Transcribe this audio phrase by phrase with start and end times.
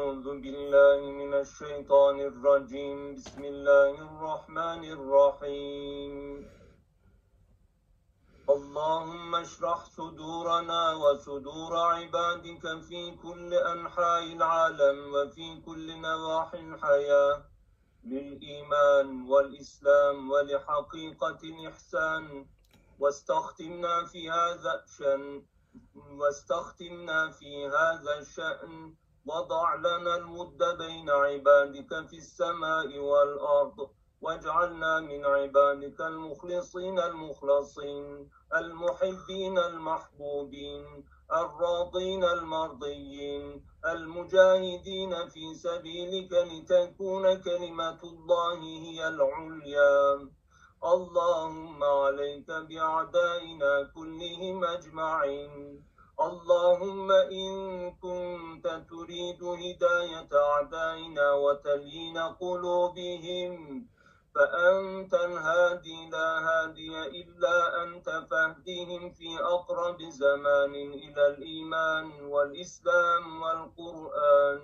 [0.00, 2.98] أعوذ بالله من الشيطان الرجيم.
[3.14, 6.14] بسم الله الرحمن الرحيم.
[8.54, 17.36] اللهم اشرح صدورنا وصدور عبادك في كل أنحاء العالم وفي كل نواحي الحياة
[18.04, 22.46] للإيمان والإسلام ولحقيقة الإحسان.
[23.00, 25.42] واستختمنا في هذا الشأن
[26.20, 28.94] واستختمنا في هذا الشأن
[29.26, 41.04] وضع لنا المد بين عبادك في السماء والأرض واجعلنا من عبادك المخلصين المخلصين المحبين المحبوبين
[41.32, 50.28] الراضين المرضيين المجاهدين في سبيلك لتكون كلمة الله هي العليا.
[50.84, 55.84] اللهم عليك بأعدائنا كلهم أجمعين.
[56.20, 57.52] اللهم إن
[57.96, 63.86] كنت تريد هداية أعدائنا وتلين قلوبهم
[64.34, 74.60] فأنت الهادي لا هادي إلا أنت فاهدهم في أقرب زمان إلى الإيمان والإسلام والقرآن.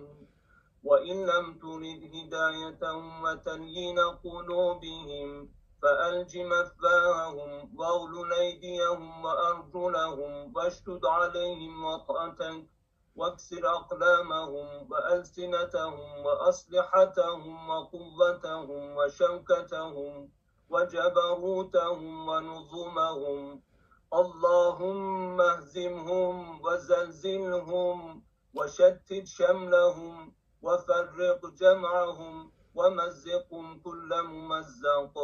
[0.85, 5.49] وإن لم ترد هدايتهم وتلين قلوبهم
[5.83, 12.67] فألج مفاههم واغلل أيديهم وأرجلهم واشتد عليهم وطأتك
[13.17, 20.31] واكسر أقلامهم وألسنتهم وأسلحتهم وقوتهم وشوكتهم
[20.69, 23.63] وجبروتهم ونظمهم.
[24.15, 28.23] اللهم اهزمهم وزلزلهم
[28.55, 35.15] وشتت شملهم وفرق جمعهم ومزقهم كل ممزق.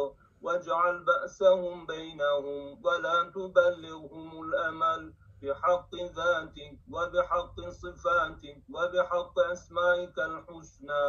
[0.43, 11.07] واجعل بأسهم بينهم ولا تبلغهم الأمل بحق ذاتك وبحق صفاتك وبحق أسمائك الحسنى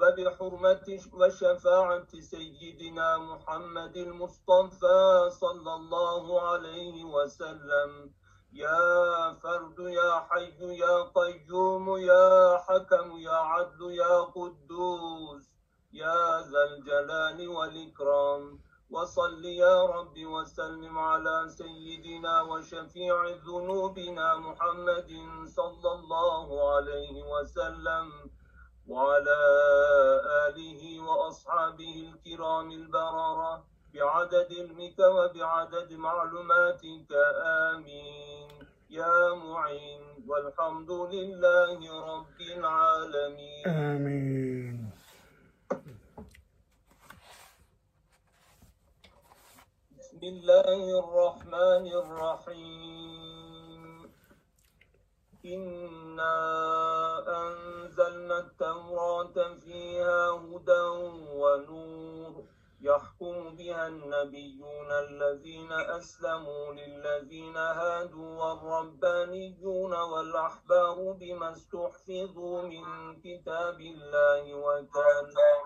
[0.00, 8.14] وبحرمة وشفاعة سيدنا محمد المصطفى صلى الله عليه وسلم.
[8.52, 15.51] يا فرد يا حي يا قيوم يا حكم يا عدل يا قدوس.
[15.92, 18.58] يا ذا الجلال والإكرام.
[18.90, 25.10] وصل يا رب وسلم على سيدنا وشفيع ذنوبنا محمد
[25.46, 28.30] صلى الله عليه وسلم
[28.88, 29.40] وعلى
[30.48, 33.64] آله وأصحابه الكرام البررة
[33.94, 37.12] بعدد علمك وبعدد معلوماتك.
[37.72, 38.48] آمين.
[38.90, 40.24] يا معين.
[40.28, 41.78] والحمد لله
[42.14, 43.66] رب العالمين.
[43.66, 44.51] آمين.
[50.22, 53.82] بسم الله الرحمن الرحيم.
[55.44, 56.36] إنا
[57.42, 60.84] أنزلنا التوراة فيها هدى
[61.34, 62.44] ونور.
[62.80, 72.84] يحكم بها النبيون الذين أسلموا للذين هادوا والربانيون والأحبار بما استحفظوا من
[73.20, 75.62] كتاب الله وكانوا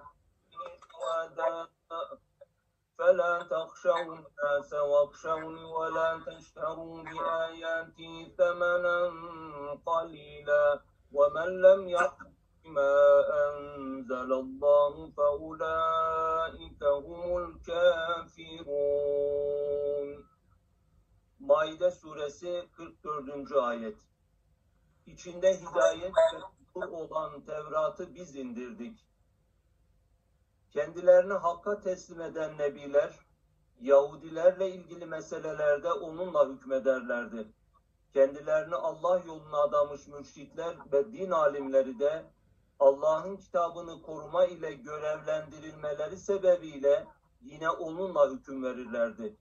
[2.98, 9.00] فلا تخشوا الناس واخشوني ولا تشتروا بآياتي ثمنا
[9.86, 10.80] قليلا
[11.12, 12.32] ومن لم يحكم
[12.66, 18.92] ما أنزل الله فأولئك هم الكافرون
[21.42, 23.52] Maide suresi 44.
[23.52, 23.98] ayet.
[25.06, 26.40] İçinde hidayet ve
[26.76, 29.06] nur olan Tevrat'ı biz indirdik.
[30.71, 33.27] Kendilerini hakka teslim eden nebiler,
[33.81, 37.53] Yahudilerle ilgili meselelerde onunla hükmederlerdi.
[38.13, 42.25] Kendilerini Allah yoluna adamış mürşitler ve din alimleri de
[42.79, 47.07] Allah'ın kitabını koruma ile görevlendirilmeleri sebebiyle
[47.41, 49.37] yine onunla hüküm verirlerdi.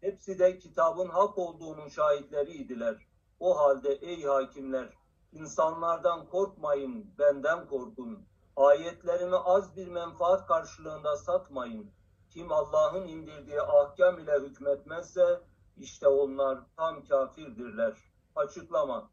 [0.00, 3.06] Hepsi de kitabın hak olduğunun şahitleriydiler.
[3.40, 4.88] O halde ey hakimler,
[5.32, 8.26] insanlardan korkmayın, benden korkun.
[8.56, 11.90] Ayetlerimi az bir menfaat karşılığında satmayın.
[12.30, 15.40] Kim Allah'ın indirdiği ahkam ile hükmetmezse
[15.76, 17.96] işte onlar tam kafirdirler.
[18.36, 19.10] Açıklama.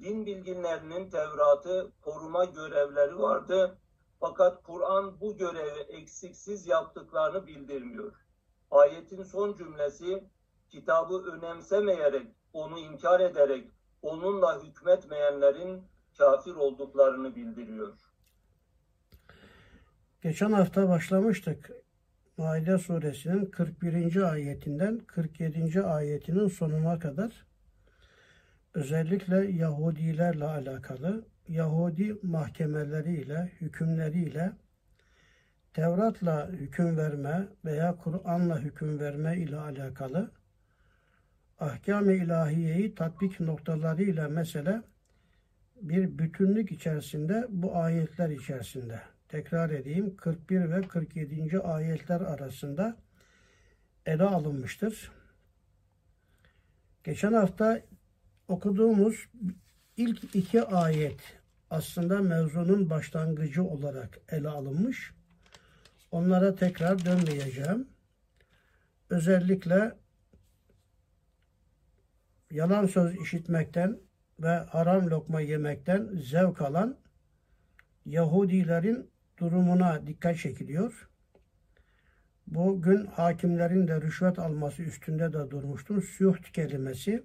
[0.00, 3.78] Din bilginlerinin Tevrat'ı koruma görevleri vardı.
[4.20, 8.12] Fakat Kur'an bu görevi eksiksiz yaptıklarını bildirmiyor.
[8.70, 10.30] Ayetin son cümlesi
[10.68, 13.70] kitabı önemsemeyerek, onu inkar ederek,
[14.02, 15.84] onunla hükmetmeyenlerin
[16.18, 18.05] kafir olduklarını bildiriyor.
[20.22, 21.70] Geçen hafta başlamıştık.
[22.36, 24.16] Maide suresinin 41.
[24.32, 25.82] ayetinden 47.
[25.82, 27.46] ayetinin sonuna kadar
[28.74, 34.52] özellikle Yahudilerle alakalı Yahudi mahkemeleriyle, hükümleriyle
[35.74, 40.30] Tevrat'la hüküm verme veya Kur'an'la hüküm verme ile alakalı
[41.58, 44.82] ahkam-ı ilahiyeyi tatbik noktalarıyla mesele
[45.82, 49.15] bir bütünlük içerisinde bu ayetler içerisinde.
[49.28, 51.58] Tekrar edeyim 41 ve 47.
[51.60, 52.96] ayetler arasında
[54.06, 55.12] ele alınmıştır.
[57.04, 57.80] Geçen hafta
[58.48, 59.28] okuduğumuz
[59.96, 61.20] ilk iki ayet
[61.70, 65.12] aslında mevzunun başlangıcı olarak ele alınmış.
[66.10, 67.88] Onlara tekrar dönmeyeceğim.
[69.10, 69.96] Özellikle
[72.50, 73.98] yalan söz işitmekten
[74.40, 76.96] ve haram lokma yemekten zevk alan
[78.04, 81.08] Yahudilerin durumuna dikkat çekiliyor.
[82.46, 86.02] Bugün hakimlerin de rüşvet alması üstünde de durmuştum.
[86.02, 87.24] Süht kelimesi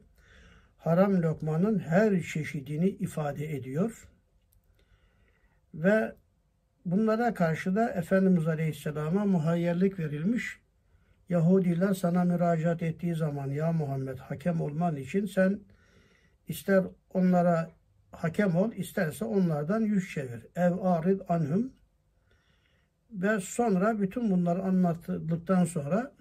[0.78, 4.08] haram lokmanın her çeşidini ifade ediyor.
[5.74, 6.16] Ve
[6.86, 10.60] bunlara karşı da Efendimiz Aleyhisselam'a muhayyerlik verilmiş.
[11.30, 15.60] Yahudiler sana müracaat ettiği zaman ya Muhammed hakem olman için sen
[16.48, 16.84] ister
[17.14, 17.72] onlara
[18.12, 20.46] hakem ol, isterse onlardan yüz çevir.
[20.56, 21.74] Ev arid anhum
[23.12, 26.12] ve sonra bütün bunları anlattıktan sonra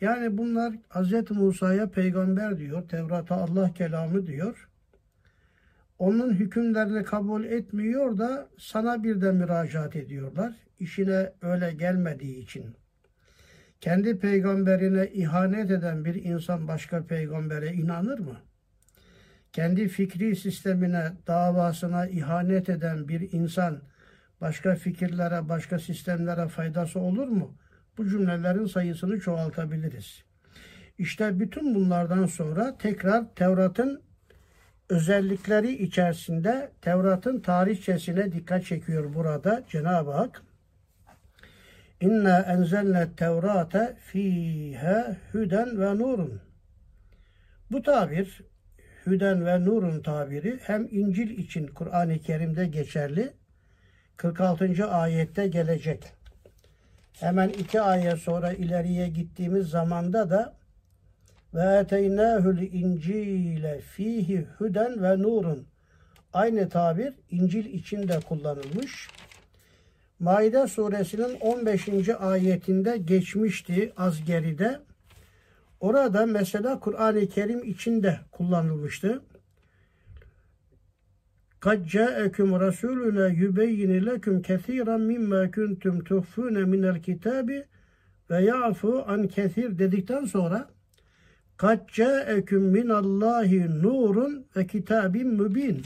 [0.00, 1.30] yani bunlar Hz.
[1.30, 4.68] Musa'ya peygamber diyor, Tevrat'a Allah kelamı diyor.
[5.98, 10.52] Onun hükümlerini kabul etmiyor da sana bir de müracaat ediyorlar.
[10.78, 12.76] İşine öyle gelmediği için.
[13.80, 18.36] Kendi peygamberine ihanet eden bir insan başka peygambere inanır mı?
[19.52, 23.80] Kendi fikri sistemine, davasına ihanet eden bir insan
[24.42, 27.56] başka fikirlere, başka sistemlere faydası olur mu?
[27.98, 30.24] Bu cümlelerin sayısını çoğaltabiliriz.
[30.98, 34.02] İşte bütün bunlardan sonra tekrar Tevrat'ın
[34.88, 40.42] özellikleri içerisinde Tevrat'ın tarihçesine dikkat çekiyor burada Cenab-ı Hak.
[42.00, 46.40] İnna enzelne tevrate fiha hüden ve nurun.
[47.70, 48.40] Bu tabir
[49.06, 53.32] hüden ve nurun tabiri hem İncil için Kur'an-ı Kerim'de geçerli
[54.22, 54.86] 46.
[54.86, 56.12] ayette gelecek.
[57.12, 60.54] Hemen iki ayet sonra ileriye gittiğimiz zamanda da
[61.54, 65.66] ve eteynâhül incile fihi hüden ve nurun
[66.32, 69.08] aynı tabir İncil içinde kullanılmış.
[70.18, 72.08] Maide suresinin 15.
[72.08, 74.80] ayetinde geçmişti az geride.
[75.80, 79.22] Orada mesela Kur'an-ı Kerim içinde kullanılmıştı.
[81.65, 87.63] قَدْ جَاءَكُمْ رَسُولُنَا يُبَيِّنِ لَكُمْ كَثِيرًا مِمَّا كُنْتُمْ تُخْفُونَ مِنَ الْكِتَابِ
[88.29, 90.69] ve yafu an kesir dedikten sonra
[91.57, 95.81] قَدْ جَاءَكُمْ مِنَ اللّٰهِ nurun ve kitabin mübin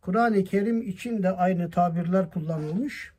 [0.00, 3.12] Kur'an-ı Kerim için de aynı tabirler kullanılmış.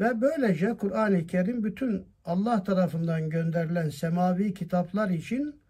[0.00, 5.60] Ve böylece Kur'an-ı Kerim bütün Allah tarafından gönderilen semavi kitaplar için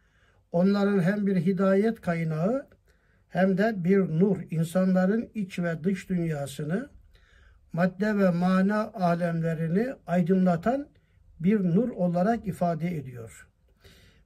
[0.53, 2.67] onların hem bir hidayet kaynağı
[3.30, 6.90] hem de bir nur, insanların iç ve dış dünyasını,
[7.74, 10.88] madde ve mana alemlerini aydınlatan
[11.40, 13.48] bir nur olarak ifade ediyor.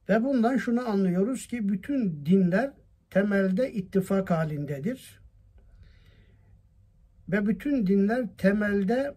[0.08, 2.70] Ve bundan şunu anlıyoruz ki bütün dinler
[3.10, 5.20] temelde ittifak halindedir.
[7.28, 9.14] Ve bütün dinler temelde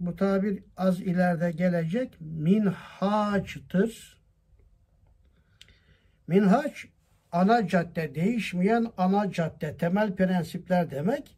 [0.00, 4.20] bu tabir az ileride gelecek minhaçtır.
[6.26, 6.86] Minhaç
[7.34, 11.36] ana cadde, değişmeyen ana cadde, temel prensipler demek.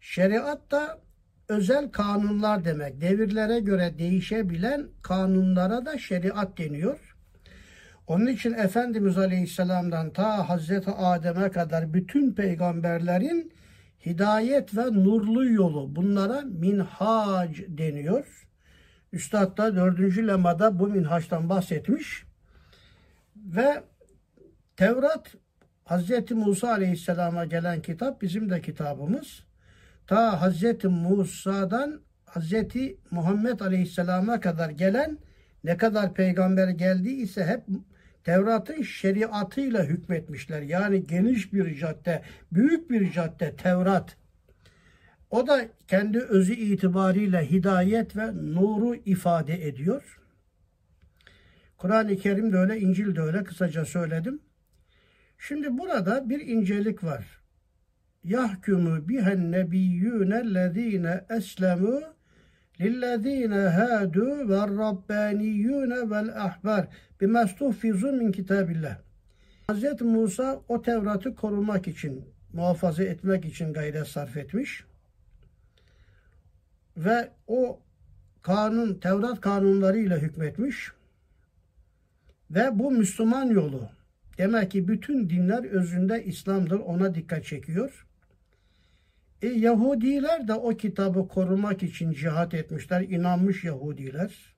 [0.00, 0.98] Şeriat da
[1.48, 3.00] özel kanunlar demek.
[3.00, 7.16] Devirlere göre değişebilen kanunlara da şeriat deniyor.
[8.06, 13.52] Onun için Efendimiz Aleyhisselam'dan ta Hazreti Adem'e kadar bütün peygamberlerin
[14.06, 18.46] hidayet ve nurlu yolu bunlara minhac deniyor.
[19.12, 22.24] Üstad da dördüncü lemada bu minhaçtan bahsetmiş.
[23.36, 23.82] Ve
[24.76, 25.34] Tevrat
[25.84, 29.44] Hazreti Musa Aleyhisselam'a gelen kitap bizim de kitabımız.
[30.06, 35.18] Ta Hazreti Musa'dan Hazreti Muhammed Aleyhisselam'a kadar gelen
[35.64, 37.62] ne kadar peygamber geldiyse hep
[38.24, 40.62] Tevrat'ın şeriatıyla hükmetmişler.
[40.62, 44.16] Yani geniş bir cadde, büyük bir cadde Tevrat.
[45.30, 50.20] O da kendi özü itibariyle hidayet ve nuru ifade ediyor.
[51.76, 54.40] Kur'an-ı Kerim de öyle, İncil de öyle kısaca söyledim.
[55.38, 57.40] Şimdi burada bir incelik var.
[58.24, 62.02] Yahkumu bihen nebiyyûne lezîne eslemû
[62.80, 66.86] lillezîne hâdû ve rabbâniyyûne vel ahbar
[67.20, 68.98] bimestuffizu min kitabillah.
[69.70, 70.00] Hz.
[70.00, 74.84] Musa o Tevrat'ı korumak için muhafaza etmek için gayret sarf etmiş.
[76.96, 77.80] Ve o
[78.42, 80.92] kanun, Tevrat kanunlarıyla hükmetmiş.
[82.50, 83.88] Ve bu Müslüman yolu.
[84.38, 86.80] Demek ki bütün dinler özünde İslam'dır.
[86.80, 88.06] Ona dikkat çekiyor.
[89.42, 93.00] E, Yahudiler de o kitabı korumak için cihat etmişler.
[93.00, 94.54] inanmış Yahudiler.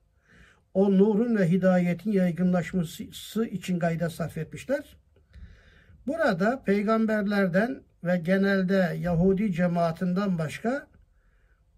[0.73, 4.97] O nurun ve hidayetin yaygınlaşması için gayret sarf etmişler.
[6.07, 10.87] Burada peygamberlerden ve genelde Yahudi cemaatinden başka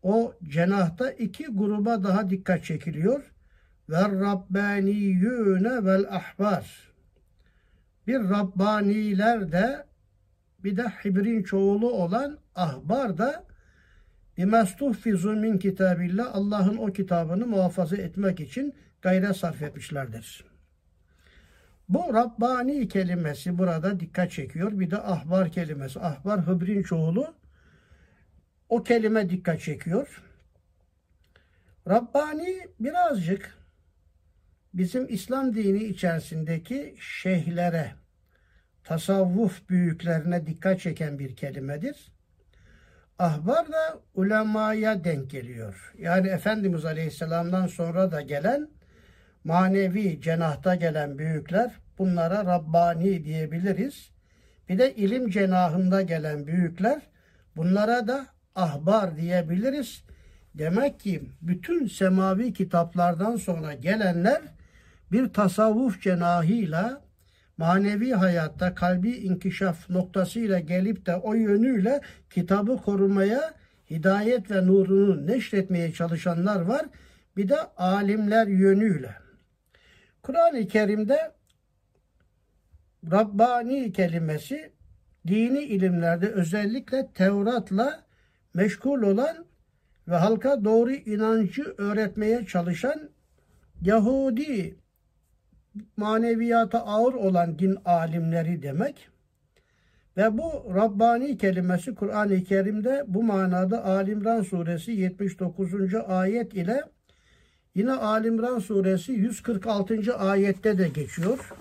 [0.03, 3.31] o cenahta iki gruba daha dikkat çekiliyor.
[3.89, 6.88] Ve Rabbaniyyûne vel ahbar.
[8.09, 9.85] Bir Rabbaniler de
[10.63, 13.43] bir de Hibrin çoğulu olan ahbar da
[14.37, 20.45] bimestuhfizu min kitabillah Allah'ın o kitabını muhafaza etmek için gayret sarf etmişlerdir.
[21.89, 24.79] Bu Rabbani kelimesi burada dikkat çekiyor.
[24.79, 25.99] Bir de ahbar kelimesi.
[25.99, 27.33] Ahbar hıbrin çoğulu.
[28.69, 30.23] O kelime dikkat çekiyor.
[31.89, 33.58] Rabbani birazcık
[34.73, 37.91] bizim İslam dini içerisindeki şeyhlere,
[38.83, 42.11] tasavvuf büyüklerine dikkat çeken bir kelimedir.
[43.19, 45.93] Ahbar da ulemaya denk geliyor.
[45.97, 48.69] Yani Efendimiz Aleyhisselam'dan sonra da gelen
[49.43, 54.11] manevi cenahta gelen büyükler bunlara Rabbani diyebiliriz.
[54.69, 57.01] Bir de ilim cenahında gelen büyükler
[57.55, 60.03] bunlara da ahbar diyebiliriz.
[60.55, 64.41] Demek ki bütün semavi kitaplardan sonra gelenler
[65.11, 67.01] bir tasavvuf cenahıyla
[67.57, 73.53] manevi hayatta kalbi inkişaf noktasıyla gelip de o yönüyle kitabı korumaya,
[73.89, 76.85] hidayet ve nurunu neşretmeye çalışanlar var.
[77.37, 79.15] Bir de alimler yönüyle.
[80.23, 81.31] Kur'an-ı Kerim'de
[83.11, 84.71] Rabbani kelimesi
[85.27, 88.03] dini ilimlerde özellikle Tevrat'la
[88.53, 89.45] meşgul olan
[90.07, 93.09] ve halka doğru inancı öğretmeye çalışan
[93.81, 94.75] Yahudi
[95.96, 99.08] maneviyata ağır olan din alimleri demek.
[100.16, 105.94] Ve bu Rabbani kelimesi Kur'an-ı Kerim'de bu manada Alimran suresi 79.
[106.08, 106.82] ayet ile
[107.74, 110.16] yine Alimran suresi 146.
[110.16, 111.52] ayette de geçiyor.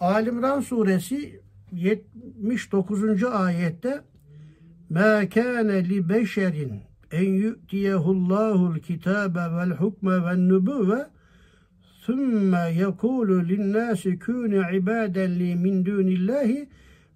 [0.00, 1.40] Alimran suresi
[1.72, 3.24] 79.
[3.24, 4.02] ayette
[4.90, 6.56] مَا كَانَ لِبَشَرٍ
[7.12, 11.06] en yu'tiyehullahul kitabe vel hukme ven nubuve
[12.06, 12.52] ثُمَّ
[12.82, 16.50] يَقُولُ لِلنَّاسِ كُونُ عِبَادًا لِي مِنْ دُونِ اللّٰهِ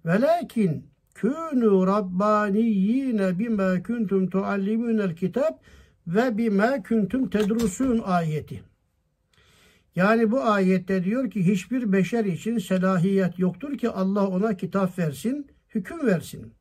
[0.05, 0.71] وَلَكِنْ
[1.19, 5.53] كُونُوا رَبَّانِيِّينَ بِمَا كُنْتُمْ تُعَلِّمُونَ الْكِتَابِ
[6.07, 8.63] ve bima kuntum tedrusun ayeti.
[9.95, 15.47] Yani bu ayette diyor ki hiçbir beşer için selahiyet yoktur ki Allah ona kitap versin,
[15.75, 16.53] hüküm versin.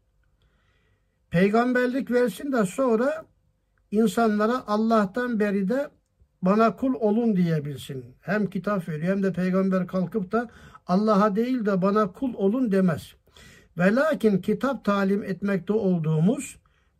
[1.30, 3.26] Peygamberlik versin de sonra
[3.90, 5.90] insanlara Allah'tan beri de
[6.41, 8.05] bana kul olun diyebilsin.
[8.21, 10.49] Hem kitap veriyor hem de peygamber kalkıp da
[10.87, 13.13] Allah'a değil de bana kul olun demez.
[13.77, 16.57] Ve lakin kitap talim etmekte olduğumuz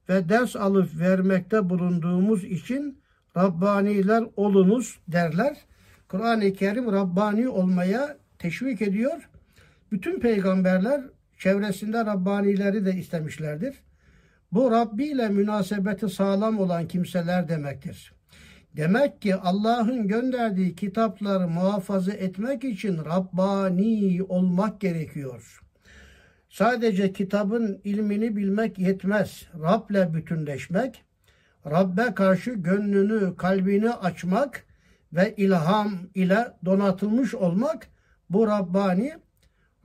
[0.10, 3.02] ve ders alıp vermekte bulunduğumuz için
[3.38, 5.58] Rabbaniler olunuz derler.
[6.08, 9.30] Kur'an-ı Kerim Rabbani olmaya teşvik ediyor.
[9.92, 11.02] Bütün peygamberler
[11.38, 13.76] çevresinde Rabbanileri de istemişlerdir.
[14.52, 18.14] Bu Rabbi ile münasebeti sağlam olan kimseler demektir.
[18.76, 25.62] Demek ki Allah'ın gönderdiği kitapları muhafaza etmek için Rabbani olmak gerekiyor.
[26.50, 29.48] Sadece kitabın ilmini bilmek yetmez.
[29.62, 31.04] Rab'le bütünleşmek,
[31.66, 34.66] Rab'be karşı gönlünü, kalbini açmak
[35.14, 37.88] ve ilham ile donatılmış olmak
[38.30, 39.14] bu Rabbani.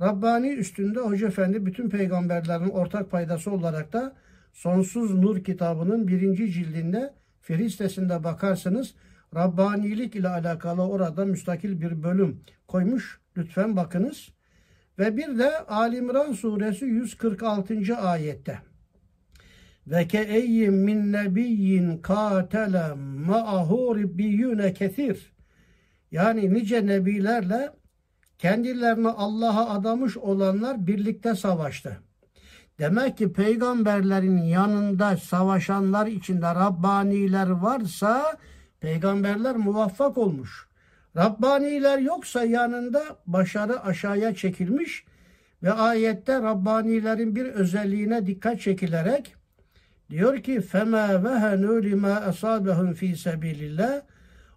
[0.01, 4.17] Rabbani üstünde Hoca Efendi bütün peygamberlerin ortak paydası olarak da
[4.53, 7.15] Sonsuz Nur kitabının birinci cildinde
[7.47, 8.95] Firistesinde bakarsınız
[9.35, 13.21] Rabbanilik ile alakalı orada müstakil bir bölüm koymuş.
[13.37, 14.29] Lütfen bakınız.
[14.99, 17.97] Ve bir de Alimran suresi 146.
[17.97, 18.59] ayette.
[19.87, 22.95] Ve ke eyyim min nebiyyin katele
[23.27, 25.33] ma'ahu ribbiyyune kesir.
[26.11, 27.71] Yani nice nebilerle
[28.39, 32.01] kendilerini Allah'a adamış olanlar birlikte savaştı.
[32.79, 38.37] Demek ki peygamberlerin yanında savaşanlar içinde Rabbaniler varsa
[38.81, 40.69] peygamberler muvaffak olmuş.
[41.17, 45.05] Rabbaniler yoksa yanında başarı aşağıya çekilmiş
[45.63, 49.35] ve ayette Rabbanilerin bir özelliğine dikkat çekilerek
[50.11, 54.01] diyor ki fema vehenu lima asabahum fi sabilillah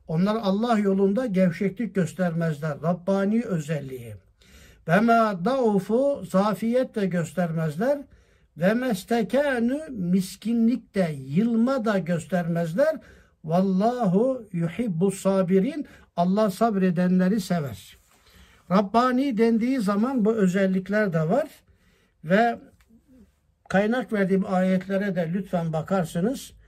[0.07, 2.77] onlar Allah yolunda gevşeklik göstermezler.
[2.83, 4.15] Rabbani özelliği.
[4.87, 7.99] Ve ma daufu zafiyet de göstermezler.
[8.57, 12.95] Ve mestekânü miskinlik de yılma da göstermezler.
[13.43, 15.87] Vallahu yuhibbu sabirin.
[16.15, 17.97] Allah sabredenleri sever.
[18.71, 21.47] Rabbani dendiği zaman bu özellikler de var.
[22.23, 22.59] Ve
[23.69, 26.58] kaynak verdiğim ayetlere de lütfen bakarsınız.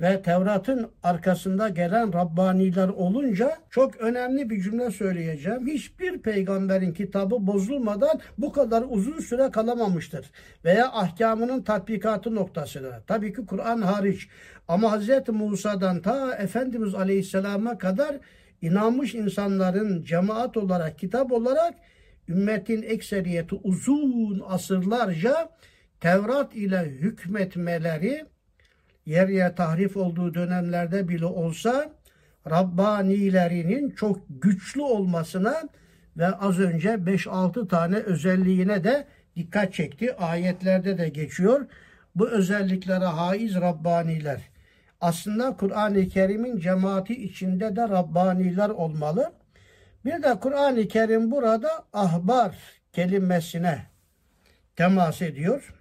[0.00, 5.66] Ve Tevrat'ın arkasında gelen Rabbaniler olunca çok önemli bir cümle söyleyeceğim.
[5.66, 10.30] Hiçbir peygamberin kitabı bozulmadan bu kadar uzun süre kalamamıştır.
[10.64, 13.02] Veya ahkamının tatbikatı noktasına.
[13.06, 14.28] Tabii ki Kur'an hariç.
[14.68, 15.28] Ama Hz.
[15.28, 18.16] Musa'dan ta Efendimiz Aleyhisselam'a kadar
[18.62, 21.74] inanmış insanların cemaat olarak, kitap olarak
[22.28, 25.48] ümmetin ekseriyeti uzun asırlarca
[26.00, 28.26] Tevrat ile hükmetmeleri
[29.06, 31.92] yer yer tahrif olduğu dönemlerde bile olsa
[32.50, 35.62] Rabbanilerinin çok güçlü olmasına
[36.16, 40.16] ve az önce 5-6 tane özelliğine de dikkat çekti.
[40.16, 41.66] Ayetlerde de geçiyor.
[42.14, 44.40] Bu özelliklere haiz Rabbaniler.
[45.00, 49.32] Aslında Kur'an-ı Kerim'in cemaati içinde de Rabbaniler olmalı.
[50.04, 52.56] Bir de Kur'an-ı Kerim burada ahbar
[52.92, 53.82] kelimesine
[54.76, 55.79] temas ediyor.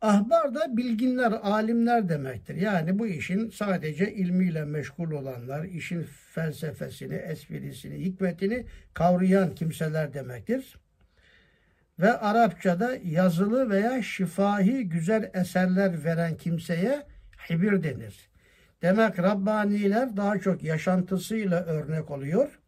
[0.00, 2.54] Ahbar da bilginler, alimler demektir.
[2.54, 10.76] Yani bu işin sadece ilmiyle meşgul olanlar, işin felsefesini, esprisini, hikmetini kavrayan kimseler demektir.
[11.98, 17.06] Ve Arapçada yazılı veya şifahi güzel eserler veren kimseye
[17.50, 18.28] hibir denir.
[18.82, 22.60] Demek Rabbaniler daha çok yaşantısıyla örnek oluyor.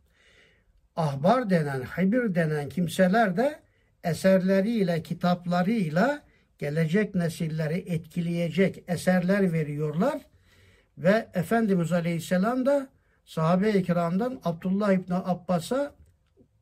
[0.97, 3.61] Ahbar denen, hibir denen kimseler de
[4.05, 6.30] eserleriyle, kitaplarıyla
[6.61, 10.23] gelecek nesilleri etkileyecek eserler veriyorlar.
[10.99, 12.89] Ve Efendimiz Aleyhisselam da
[13.25, 15.95] sahabe-i kiramdan Abdullah İbni Abbas'a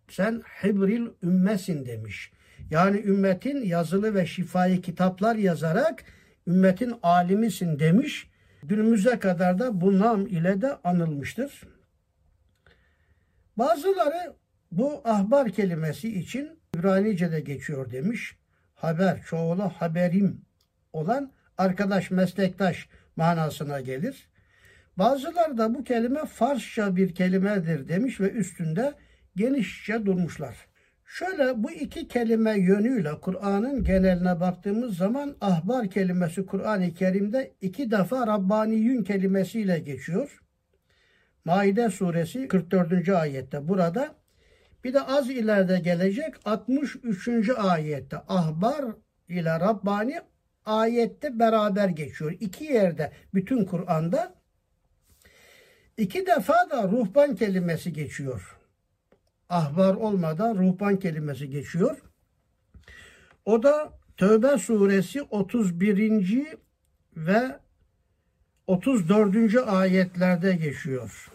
[0.09, 2.33] sen hibril ümmesin demiş.
[2.71, 6.05] Yani ümmetin yazılı ve şifai kitaplar yazarak
[6.47, 8.31] ümmetin alimisin demiş.
[8.63, 11.63] Günümüze kadar da bu nam ile de anılmıştır.
[13.57, 14.35] Bazıları
[14.73, 18.37] bu ahbar kelimesi için İbranice'de geçiyor demiş
[18.79, 20.41] haber, çoğulu haberim
[20.93, 24.29] olan arkadaş, meslektaş manasına gelir.
[24.97, 28.95] Bazıları da bu kelime Farsça bir kelimedir demiş ve üstünde
[29.37, 30.57] genişçe durmuşlar.
[31.05, 38.27] Şöyle bu iki kelime yönüyle Kur'an'ın geneline baktığımız zaman ahbar kelimesi Kur'an-ı Kerim'de iki defa
[38.27, 40.39] Rabbaniyün kelimesiyle geçiyor.
[41.45, 43.09] Maide suresi 44.
[43.09, 44.15] ayette burada
[44.85, 47.49] bir de az ileride gelecek 63.
[47.57, 48.85] ayette ahbar
[49.29, 50.21] ile Rabbani
[50.65, 52.37] ayette beraber geçiyor.
[52.41, 54.35] İki yerde bütün Kur'an'da
[55.97, 58.57] iki defa da ruhban kelimesi geçiyor.
[59.49, 61.97] Ahbar olmadan ruhban kelimesi geçiyor.
[63.45, 66.47] O da Tövbe suresi 31.
[67.17, 67.59] ve
[68.67, 69.57] 34.
[69.67, 71.31] ayetlerde geçiyor.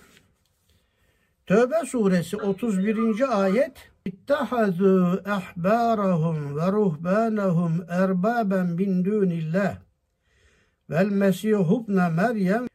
[1.47, 3.41] Tövbe suresi 31.
[3.41, 9.75] ayet İttehazû ehbârahum ve ruhbânehum erbâben min dûnillah
[10.89, 12.67] vel mesîhu ibne Meryem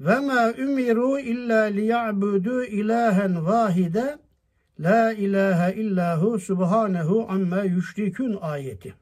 [0.00, 4.18] ve ma umiru illa liya'budu ilahen vahide
[4.80, 8.94] la ilahe illahu subhanehu amma yüşrikün ayeti.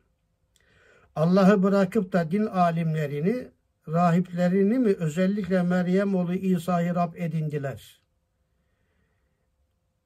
[1.16, 3.48] Allah'ı bırakıp da din alimlerini,
[3.88, 8.04] rahiplerini mi özellikle Meryem oğlu İsa'yı Rab edindiler.''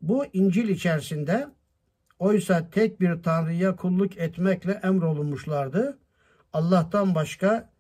[0.01, 1.49] Bu İncil içerisinde
[2.19, 5.99] oysa tek bir Tanrı'ya kulluk etmekle emrolunmuşlardı.
[6.53, 7.71] Allah'tan başka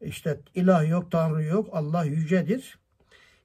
[0.00, 2.78] işte ilah yok, Tanrı yok, Allah yücedir.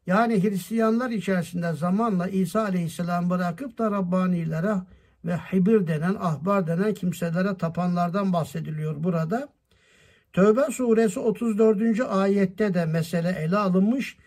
[0.07, 4.75] Yani Hristiyanlar içerisinde zamanla İsa Aleyhisselam bırakıp da Rabbanilere
[5.25, 9.49] ve Hibir denen, ahbar denen kimselere tapanlardan bahsediliyor burada.
[10.33, 11.99] Tövbe suresi 34.
[12.09, 14.17] ayette de mesele ele alınmış.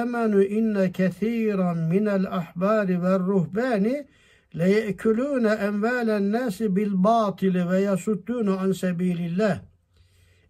[0.00, 4.06] Amenu inne kethiran minel ahbari ve ruhbani
[4.54, 9.60] le ye'kulune envalen nasi bil batili ve yasuddune an sebilillah.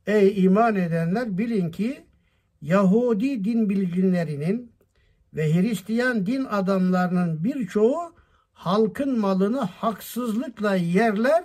[0.07, 2.07] Ey iman edenler bilin ki
[2.62, 4.72] Yahudi din bilginlerinin
[5.35, 8.14] ve Hristiyan din adamlarının birçoğu
[8.53, 11.44] halkın malını haksızlıkla yerler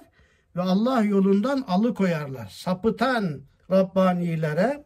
[0.55, 2.47] ve Allah yolundan alıkoyarlar.
[2.47, 4.83] Sapıtan Rabbanilere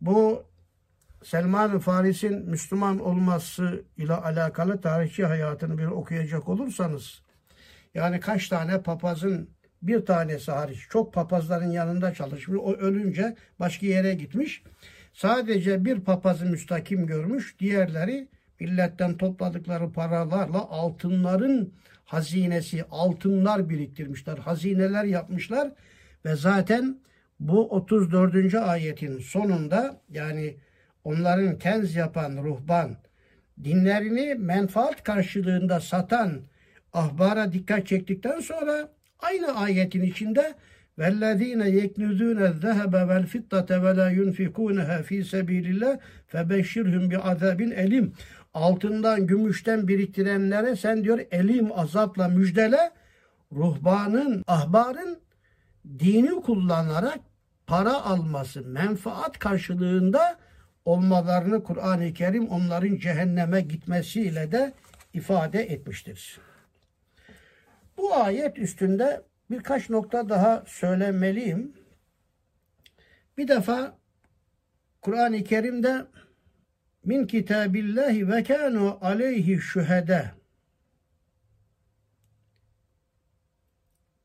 [0.00, 0.44] bu
[1.24, 7.22] Selman-ı Faris'in Müslüman olması ile alakalı tarihçi hayatını bir okuyacak olursanız
[7.94, 9.50] yani kaç tane papazın
[9.82, 12.58] bir tanesi hariç çok papazların yanında çalışmış.
[12.62, 14.62] O ölünce başka yere gitmiş.
[15.12, 17.58] Sadece bir papazı müstakim görmüş.
[17.58, 18.28] Diğerleri
[18.60, 25.72] milletten topladıkları paralarla altınların hazinesi, altınlar biriktirmişler, hazineler yapmışlar
[26.24, 26.98] ve zaten
[27.40, 28.54] bu 34.
[28.54, 30.56] ayetin sonunda yani
[31.03, 32.95] onların kenz yapan ruhban,
[33.63, 36.41] dinlerini menfaat karşılığında satan
[36.93, 38.89] ahbara dikkat çektikten sonra
[39.19, 40.55] aynı ayetin içinde
[40.99, 45.95] وَالَّذ۪ينَ يَكْنُزُونَ الذَّهَبَ وَالْفِطَّةَ وَلَا يُنْفِقُونَهَا ف۪ي سَب۪يلِ اللّٰهِ
[46.31, 48.13] فَبَشِّرْهُمْ بِعَذَابٍ elim.
[48.53, 52.91] Altından, gümüşten biriktirenlere sen diyor elim azapla müjdele.
[53.51, 55.17] Ruhbanın, ahbarın
[55.99, 57.19] dini kullanarak
[57.67, 60.37] para alması, menfaat karşılığında
[60.84, 64.72] olmalarını Kur'an-ı Kerim onların cehenneme gitmesiyle de
[65.14, 66.40] ifade etmiştir.
[67.96, 71.72] Bu ayet üstünde birkaç nokta daha söylemeliyim.
[73.38, 73.98] Bir defa
[75.02, 76.06] Kur'an-ı Kerim'de
[77.04, 80.30] min kitabillahi ve kanu aleyhi şühede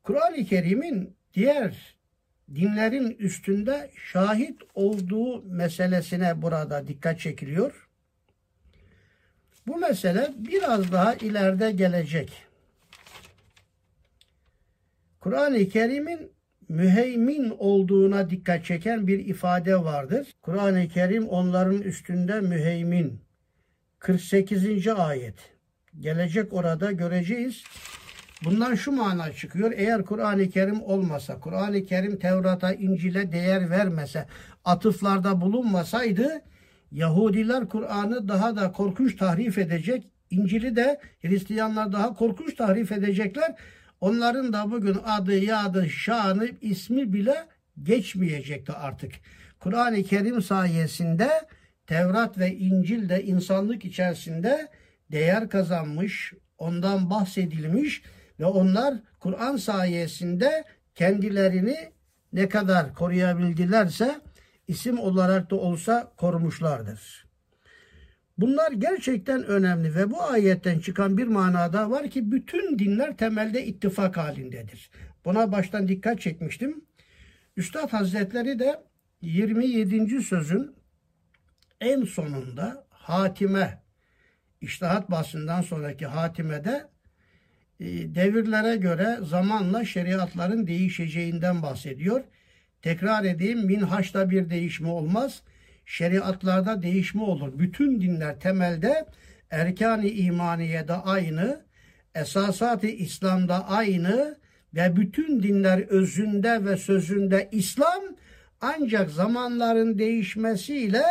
[0.02, 1.97] Kur'an-ı Kerim'in diğer
[2.54, 7.88] dinlerin üstünde şahit olduğu meselesine burada dikkat çekiliyor.
[9.66, 12.32] Bu mesele biraz daha ileride gelecek.
[15.20, 16.32] Kur'an-ı Kerim'in
[16.68, 20.28] müheymin olduğuna dikkat çeken bir ifade vardır.
[20.42, 23.20] Kur'an-ı Kerim onların üstünde müheymin.
[23.98, 24.88] 48.
[24.88, 25.34] ayet.
[26.00, 27.64] Gelecek orada göreceğiz.
[28.44, 29.72] Bundan şu mana çıkıyor.
[29.76, 34.26] Eğer Kur'an-ı Kerim olmasa, Kur'an-ı Kerim Tevrat'a, İncil'e değer vermese,
[34.64, 36.42] atıflarda bulunmasaydı
[36.92, 40.06] Yahudiler Kur'an'ı daha da korkunç tahrif edecek.
[40.30, 43.54] İncil'i de Hristiyanlar daha korkunç tahrif edecekler.
[44.00, 47.46] Onların da bugün adı, yadı, şanı, ismi bile
[47.82, 49.12] geçmeyecekti artık.
[49.60, 51.30] Kur'an-ı Kerim sayesinde
[51.86, 54.68] Tevrat ve İncil de insanlık içerisinde
[55.12, 58.02] değer kazanmış, ondan bahsedilmiş
[58.40, 61.92] ve onlar Kur'an sayesinde kendilerini
[62.32, 64.20] ne kadar koruyabildilerse
[64.68, 67.28] isim olarak da olsa korumuşlardır.
[68.38, 74.16] Bunlar gerçekten önemli ve bu ayetten çıkan bir manada var ki bütün dinler temelde ittifak
[74.16, 74.90] halindedir.
[75.24, 76.84] Buna baştan dikkat çekmiştim.
[77.56, 78.82] Üstad Hazretleri de
[79.20, 80.22] 27.
[80.22, 80.76] sözün
[81.80, 83.82] en sonunda hatime,
[84.60, 86.88] iştahat bahsinden sonraki hatimede
[87.80, 92.24] devirlere göre zamanla şeriatların değişeceğinden bahsediyor.
[92.82, 95.42] Tekrar edeyim minhaçta bir değişme olmaz
[95.86, 97.58] şeriatlarda değişme olur.
[97.58, 99.06] Bütün dinler temelde
[99.50, 101.60] erkan-ı imaniyede aynı,
[102.14, 104.38] esasat-ı İslam'da aynı
[104.74, 108.02] ve bütün dinler özünde ve sözünde İslam
[108.60, 111.02] ancak zamanların değişmesiyle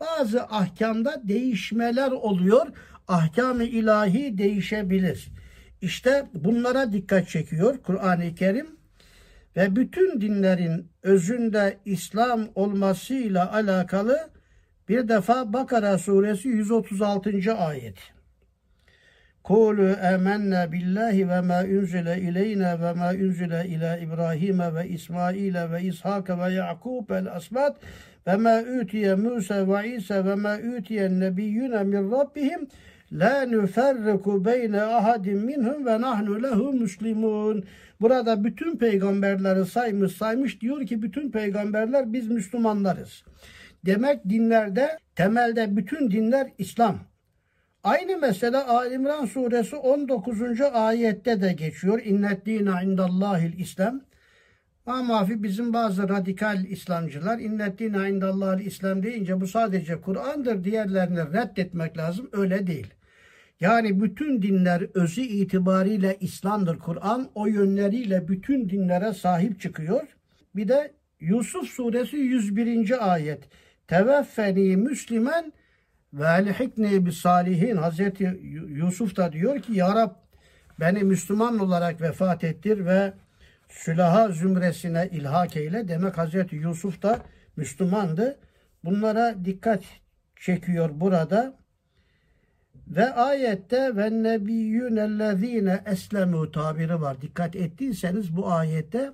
[0.00, 2.66] bazı ahkamda değişmeler oluyor.
[3.08, 5.33] Ahkam-ı ilahi değişebilir.
[5.84, 8.66] İşte bunlara dikkat çekiyor Kur'an-ı Kerim
[9.56, 14.18] ve bütün dinlerin özünde İslam olmasıyla alakalı
[14.88, 17.54] bir defa Bakara suresi 136.
[17.54, 17.98] ayet.
[19.42, 25.82] Kulu emenne billahi ve ma unzile ileyna ve ma unzile ila İbrahim ve İsmail ve
[25.82, 27.76] İshak ve Yakub el asbat
[28.26, 32.68] ve ma utiye Musa ve İsa ve ma utiye nebiyyune min rabbihim
[33.14, 37.64] la nuferriku beyne ahadin minhum ve nahnu lehu muslimun.
[38.00, 43.24] Burada bütün peygamberleri saymış saymış diyor ki bütün peygamberler biz Müslümanlarız.
[43.86, 46.98] Demek dinlerde temelde bütün dinler İslam.
[47.84, 50.60] Aynı mesele Ali İmran suresi 19.
[50.60, 52.02] ayette de geçiyor.
[52.04, 54.00] İnnet dine indallahil İslam.
[54.86, 61.98] Amafi bizim bazı radikal İslamcılar innet dine indallahil İslam deyince bu sadece Kur'an'dır diğerlerini reddetmek
[61.98, 62.28] lazım.
[62.32, 62.94] Öyle değil.
[63.64, 66.78] Yani bütün dinler özü itibariyle İslam'dır.
[66.78, 70.02] Kur'an o yönleriyle bütün dinlere sahip çıkıyor.
[70.56, 73.12] Bir de Yusuf suresi 101.
[73.12, 73.44] ayet.
[73.88, 75.52] Teveffeni Müslümen
[76.12, 77.76] ve elhikni bi salihin.
[77.76, 80.10] Hazreti Yusuf da diyor ki Ya Rab
[80.80, 83.12] beni Müslüman olarak vefat ettir ve
[83.68, 85.88] sülaha zümresine ilhak eyle.
[85.88, 87.18] Demek Hazreti Yusuf da
[87.56, 88.38] Müslümandı.
[88.84, 89.82] Bunlara dikkat
[90.40, 91.63] çekiyor burada.
[92.88, 97.20] Ve ayette ve nebiyyünellezine eslemu tabiri var.
[97.20, 99.12] Dikkat ettiyseniz bu ayette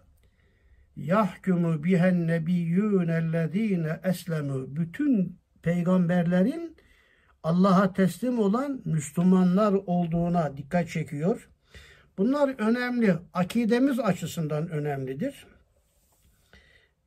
[0.96, 6.76] yahkumu bihen nebiyyûnellezîne eslemu bütün peygamberlerin
[7.42, 11.48] Allah'a teslim olan Müslümanlar olduğuna dikkat çekiyor.
[12.18, 13.16] Bunlar önemli.
[13.34, 15.46] Akidemiz açısından önemlidir.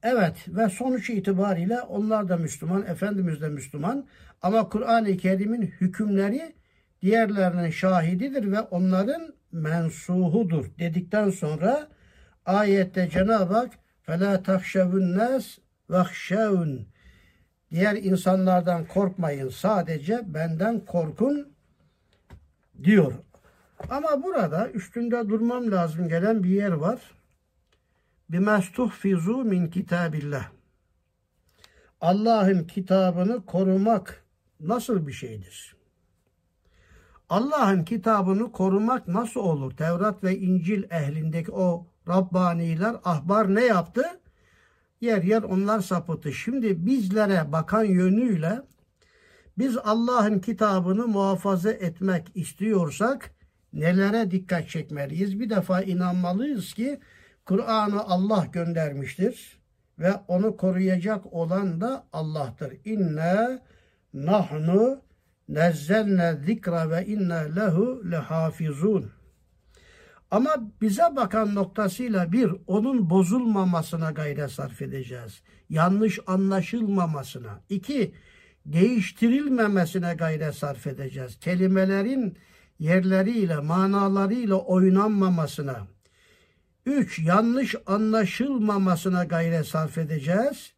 [0.04, 4.06] Evet ve sonuç itibariyle onlar da Müslüman, Efendimiz de Müslüman.
[4.42, 6.55] Ama Kur'an-ı Kerim'in hükümleri
[7.03, 11.88] diğerlerinin şahididir ve onların mensuhudur dedikten sonra
[12.47, 13.71] ayette Cenab-ı Hak
[14.07, 15.59] فَلَا تَخْشَوُ النَّاسِ
[15.90, 16.85] وَخْشَوُنْ
[17.71, 21.53] Diğer insanlardan korkmayın sadece benden korkun
[22.85, 23.12] diyor.
[23.90, 27.01] Ama burada üstünde durmam lazım gelen bir yer var.
[28.31, 30.49] بِمَسْتُحْفِزُوا min kitabillah.
[32.01, 34.22] Allah'ın kitabını korumak
[34.67, 35.76] nasıl bir şeydir?
[37.30, 39.78] Allah'ın kitabını korumak nasıl olur?
[39.78, 44.04] Tevrat ve İncil ehlindeki o Rabbaniler, ahbar ne yaptı?
[45.02, 46.34] Yer yer onlar sapıttı.
[46.34, 48.62] Şimdi bizlere bakan yönüyle
[49.58, 53.32] biz Allah'ın kitabını muhafaza etmek istiyorsak
[53.73, 55.39] nelere dikkat çekmeliyiz?
[55.39, 56.99] Bir defa inanmalıyız ki
[57.45, 59.60] Kur'an'ı Allah göndermiştir
[59.99, 62.78] ve onu koruyacak olan da Allah'tır.
[62.86, 63.60] İnne
[64.13, 65.02] nahnu
[65.49, 69.12] nezzelne zikra ve inne lehu lehafizun.
[70.32, 70.49] Ama
[70.82, 75.41] bize bakan noktasıyla bir, onun bozulmamasına gayret sarf edeceğiz.
[75.69, 77.60] Yanlış anlaşılmamasına.
[77.69, 78.13] İki,
[78.65, 81.39] değiştirilmemesine gayret sarf edeceğiz.
[81.39, 82.38] Kelimelerin
[82.80, 85.88] yerleriyle, manalarıyla oynanmamasına.
[86.86, 90.73] Üç, yanlış anlaşılmamasına gayret sarf edeceğiz.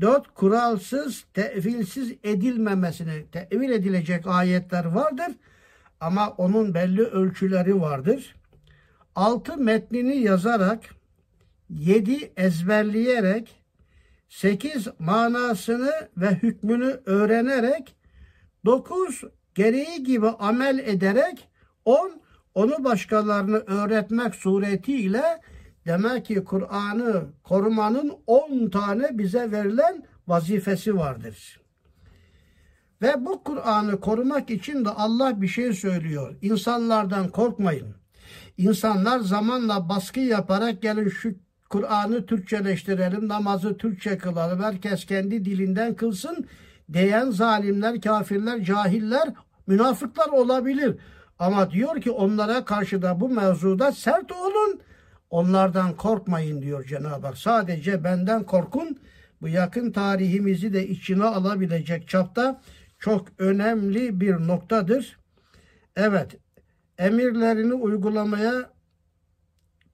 [0.00, 5.32] Dört, kuralsız, tevilsiz edilmemesine, tevil edilecek ayetler vardır.
[6.00, 8.36] Ama onun belli ölçüleri vardır.
[9.14, 10.80] Altı metnini yazarak,
[11.70, 13.62] yedi ezberleyerek,
[14.28, 17.96] sekiz manasını ve hükmünü öğrenerek,
[18.64, 19.22] dokuz
[19.54, 21.48] gereği gibi amel ederek,
[21.84, 22.22] on
[22.54, 25.40] onu başkalarını öğretmek suretiyle
[25.86, 31.60] demek ki Kur'an'ı korumanın on tane bize verilen vazifesi vardır.
[33.02, 36.36] Ve bu Kur'an'ı korumak için de Allah bir şey söylüyor.
[36.42, 37.94] İnsanlardan korkmayın.
[38.58, 41.34] İnsanlar zamanla baskı yaparak gelin şu
[41.70, 46.46] Kur'an'ı Türkçeleştirelim, namazı Türkçe kılalım, herkes kendi dilinden kılsın
[46.92, 49.28] diyen zalimler, kafirler, cahiller,
[49.66, 50.96] münafıklar olabilir.
[51.38, 54.80] Ama diyor ki onlara karşı da bu mevzuda sert olun,
[55.30, 57.38] onlardan korkmayın diyor Cenab-ı Hak.
[57.38, 58.98] Sadece benden korkun.
[59.40, 62.60] Bu yakın tarihimizi de içine alabilecek çapta
[62.98, 65.18] çok önemli bir noktadır.
[65.96, 66.36] Evet,
[66.98, 68.70] emirlerini uygulamaya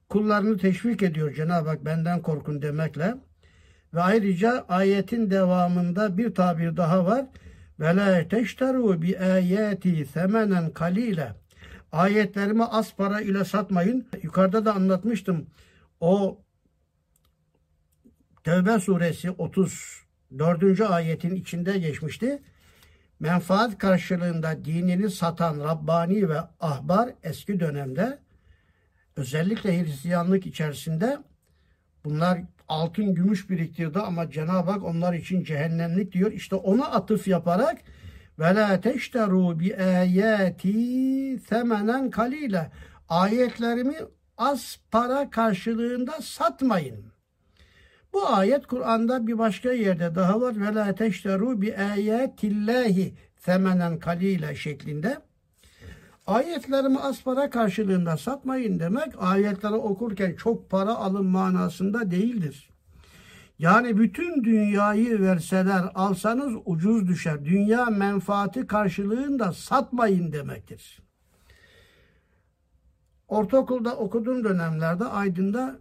[0.09, 3.15] kullarını teşvik ediyor Cenab-ı Hak benden korkun demekle.
[3.95, 7.27] Ve ayrıca ayetin devamında bir tabir daha var.
[7.81, 11.42] Ve la teşteru bi ayati semenen kalile.
[11.93, 14.07] Ayetlerimi az para ile satmayın.
[14.23, 15.47] Yukarıda da anlatmıştım.
[16.01, 16.41] O
[18.45, 20.81] Tevbe suresi 34.
[20.81, 22.43] ayetin içinde geçmişti.
[23.21, 28.19] Menfaat karşılığında dinini satan Rabbani ve ahbar eski dönemde
[29.17, 31.19] özellikle Hristiyanlık içerisinde
[32.05, 36.33] bunlar altın gümüş biriktirdi ama Cenab-ı Hak onlar için cehennemlik diyor.
[36.33, 37.79] İşte ona atıf yaparak
[38.39, 42.71] ve la teşteru bi ayati semenen kalile
[43.09, 43.97] ayetlerimi
[44.39, 47.13] az para karşılığında satmayın.
[48.13, 50.61] Bu ayet Kur'an'da bir başka yerde daha var.
[50.61, 55.19] Ve la teşteru bi ayatillahi semenen kalile şeklinde.
[56.27, 62.72] Ayetlerimi az para karşılığında satmayın demek ayetleri okurken çok para alın manasında değildir.
[63.63, 67.45] Yani bütün dünyayı verseler alsanız ucuz düşer.
[67.45, 71.03] Dünya menfaati karşılığında satmayın demektir.
[73.29, 75.79] Ortaokulda okuduğum dönemlerde Aydın'da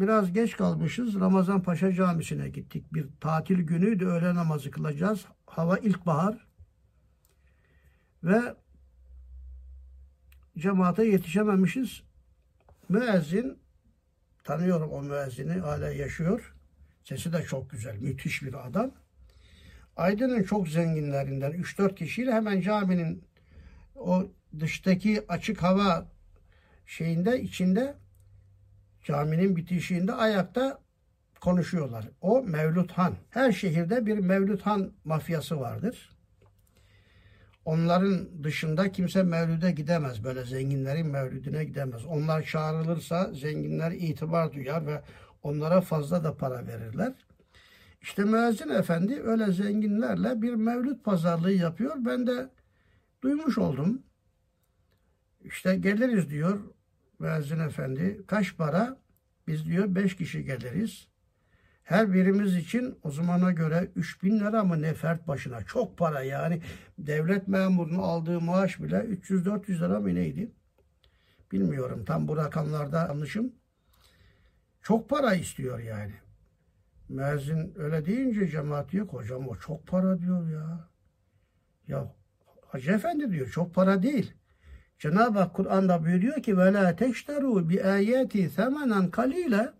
[0.00, 1.20] biraz geç kalmışız.
[1.20, 2.94] Ramazan Paşa Camisi'ne gittik.
[2.94, 4.06] Bir tatil günüydü.
[4.06, 5.24] Öğle namazı kılacağız.
[5.46, 6.46] Hava ilkbahar.
[8.24, 8.54] Ve
[10.56, 12.02] cemaate yetişememişiz.
[12.88, 13.58] Müezzin
[14.44, 16.57] tanıyorum o müezzini hala yaşıyor.
[17.08, 17.96] Sesi de çok güzel.
[17.98, 18.90] Müthiş bir adam.
[19.96, 23.24] Aydın'ın çok zenginlerinden 3-4 kişiyle hemen caminin
[23.96, 24.26] o
[24.60, 26.08] dıştaki açık hava
[26.86, 27.94] şeyinde içinde
[29.04, 30.80] caminin bitişiğinde ayakta
[31.40, 32.08] konuşuyorlar.
[32.20, 33.14] O Mevlüt Han.
[33.30, 36.18] Her şehirde bir Mevlüt Han mafyası vardır.
[37.64, 40.24] Onların dışında kimse mevlüde gidemez.
[40.24, 42.04] Böyle zenginlerin mevlüdüne gidemez.
[42.04, 45.02] Onlar çağrılırsa zenginler itibar duyar ve
[45.48, 47.12] onlara fazla da para verirler.
[48.02, 51.96] İşte müezzin efendi öyle zenginlerle bir mevlüt pazarlığı yapıyor.
[51.98, 52.50] Ben de
[53.22, 54.02] duymuş oldum.
[55.44, 56.60] İşte geliriz diyor
[57.18, 58.22] müezzin efendi.
[58.26, 58.96] Kaç para?
[59.46, 61.08] Biz diyor beş kişi geliriz.
[61.82, 66.62] Her birimiz için o zamana göre 3000 lira mı ne fert başına çok para yani
[66.98, 70.52] devlet memurunun aldığı maaş bile 300-400 lira mı neydi?
[71.52, 73.52] Bilmiyorum tam bu rakamlarda yanlışım.
[74.88, 76.12] Çok para istiyor yani.
[77.08, 80.88] Müezzin öyle deyince cemaat yok hocam o çok para diyor ya.
[81.88, 82.14] Ya
[82.66, 84.34] Hacı Efendi diyor çok para değil.
[84.98, 89.72] Cenab-ı Hak Kur'an'da buyuruyor ki ve la teşteru bi ayeti themanen kalile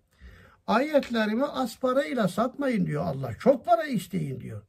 [0.67, 3.35] ayetlerimi az parayla satmayın diyor Allah.
[3.39, 4.63] Çok para isteyin diyor.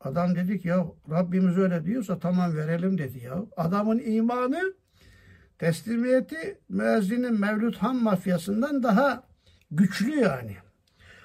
[0.00, 3.44] Adam dedik ya Rabbimiz öyle diyorsa tamam verelim dedi ya.
[3.56, 4.74] Adamın imanı
[5.58, 9.29] teslimiyeti müezzinin Mevlüt Ham mafyasından daha
[9.70, 10.56] güçlü yani.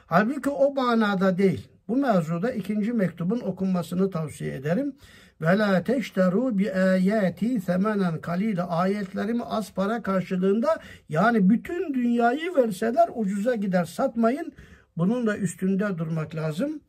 [0.08, 1.68] Halbuki o manada değil.
[1.88, 4.96] Bu mevzuda ikinci mektubun okunmasını tavsiye ederim.
[5.42, 10.80] Ve la teşteru bi ayati semenen kalile ayetlerimi az para karşılığında
[11.10, 14.54] yani bütün dünyayı verseler ucuza gider satmayın.
[14.98, 16.80] Bunun da üstünde durmak lazım.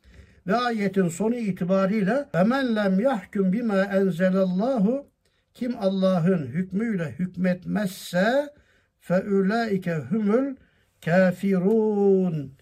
[0.46, 5.06] Ve ayetin sonu itibariyle hemen lem yahkum bima enzelallahu
[5.54, 8.54] kim Allah'ın hükmüyle hükmetmezse
[9.00, 10.54] fe ulaike humul
[11.04, 12.52] kafirun.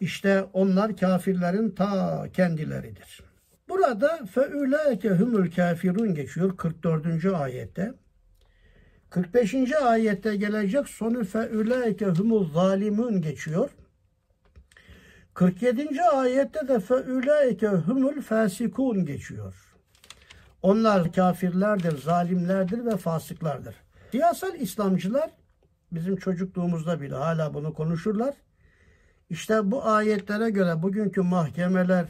[0.00, 3.20] İşte onlar kafirlerin ta kendileridir.
[3.68, 7.24] Burada feülâke humul kafirun geçiyor 44.
[7.24, 7.94] ayette.
[9.10, 9.54] 45.
[9.82, 13.70] ayette gelecek sonu feülâke humul zalimun geçiyor.
[15.34, 16.02] 47.
[16.02, 19.54] ayette de feülâke humul fasikun geçiyor.
[20.62, 23.74] Onlar kafirlerdir, zalimlerdir ve fasıklardır.
[24.10, 25.30] Siyasal İslamcılar
[25.92, 28.34] bizim çocukluğumuzda bile hala bunu konuşurlar.
[29.30, 32.08] İşte bu ayetlere göre bugünkü mahkemeler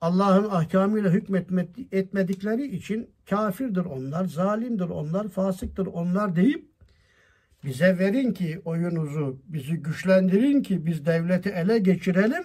[0.00, 6.70] Allah'ın ahkamıyla hükmetmedikleri için kafirdir onlar, zalimdir onlar, fasıktır onlar deyip
[7.64, 12.44] bize verin ki oyunuzu, bizi güçlendirin ki biz devleti ele geçirelim.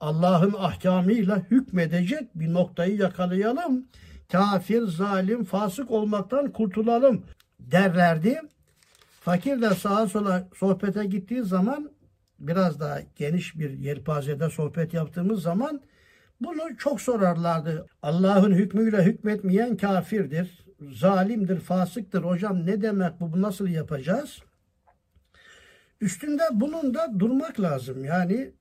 [0.00, 3.86] Allah'ın ahkamıyla hükmedecek bir noktayı yakalayalım.
[4.32, 7.24] Kafir, zalim, fasık olmaktan kurtulalım
[7.58, 8.40] derlerdi.
[9.20, 11.90] Fakir de sağa sola sohbete gittiği zaman
[12.38, 15.80] biraz daha geniş bir yelpazede sohbet yaptığımız zaman
[16.40, 17.86] bunu çok sorarlardı.
[18.02, 22.22] Allah'ın hükmüyle hükmetmeyen kafirdir, zalimdir, fasıktır.
[22.22, 23.32] Hocam ne demek bu?
[23.32, 24.38] Bu nasıl yapacağız?
[26.00, 28.04] Üstünde bunun da durmak lazım.
[28.04, 28.52] Yani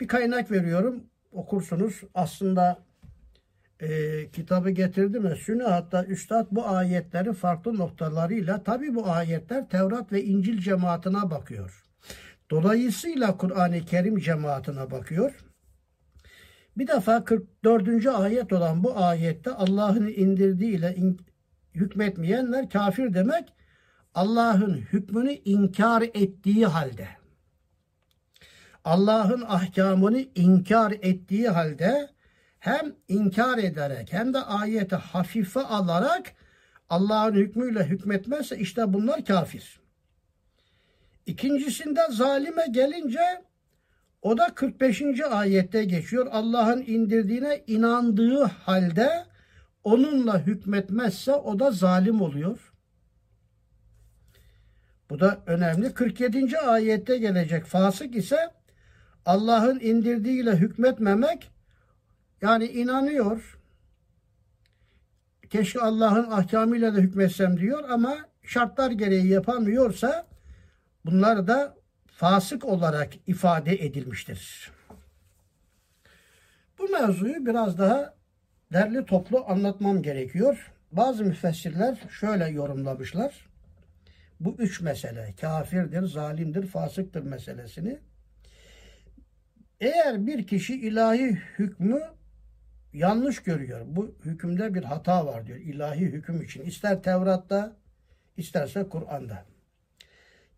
[0.00, 2.00] bir kaynak veriyorum okursunuz.
[2.14, 2.78] Aslında
[3.80, 10.12] e, kitabı getirdim ve Sünni hatta Üstad bu ayetleri farklı noktalarıyla tabi bu ayetler Tevrat
[10.12, 11.84] ve İncil cemaatine bakıyor.
[12.50, 15.44] Dolayısıyla Kur'an-ı Kerim cemaatine bakıyor.
[16.76, 18.06] Bir defa 44.
[18.06, 21.20] ayet olan bu ayette Allah'ın indirdiğiyle in,
[21.74, 23.52] hükmetmeyenler kafir demek
[24.14, 27.08] Allah'ın hükmünü inkar ettiği halde.
[28.84, 32.08] Allah'ın ahkamını inkar ettiği halde
[32.60, 36.32] hem inkar ederek hem de ayeti hafife alarak
[36.90, 39.80] Allah'ın hükmüyle hükmetmezse işte bunlar kafir.
[41.26, 43.44] İkincisinde zalime gelince
[44.22, 45.02] o da 45.
[45.30, 46.26] ayette geçiyor.
[46.30, 49.24] Allah'ın indirdiğine inandığı halde
[49.84, 52.72] onunla hükmetmezse o da zalim oluyor.
[55.10, 55.94] Bu da önemli.
[55.94, 56.58] 47.
[56.58, 58.50] ayette gelecek fasık ise
[59.26, 61.50] Allah'ın indirdiğiyle hükmetmemek
[62.42, 63.58] yani inanıyor.
[65.50, 70.26] Keşke Allah'ın ahkamıyla da hükmetsem diyor ama şartlar gereği yapamıyorsa
[71.04, 71.76] bunlar da
[72.06, 74.70] fasık olarak ifade edilmiştir.
[76.78, 78.14] Bu mevzuyu biraz daha
[78.72, 80.72] derli toplu anlatmam gerekiyor.
[80.92, 83.46] Bazı müfessirler şöyle yorumlamışlar.
[84.40, 87.98] Bu üç mesele kafirdir, zalimdir, fasıktır meselesini.
[89.80, 92.02] Eğer bir kişi ilahi hükmü
[92.92, 93.80] yanlış görüyor.
[93.86, 96.62] Bu hükümde bir hata var diyor ilahi hüküm için.
[96.62, 97.76] İster Tevrat'ta
[98.36, 99.44] isterse Kur'an'da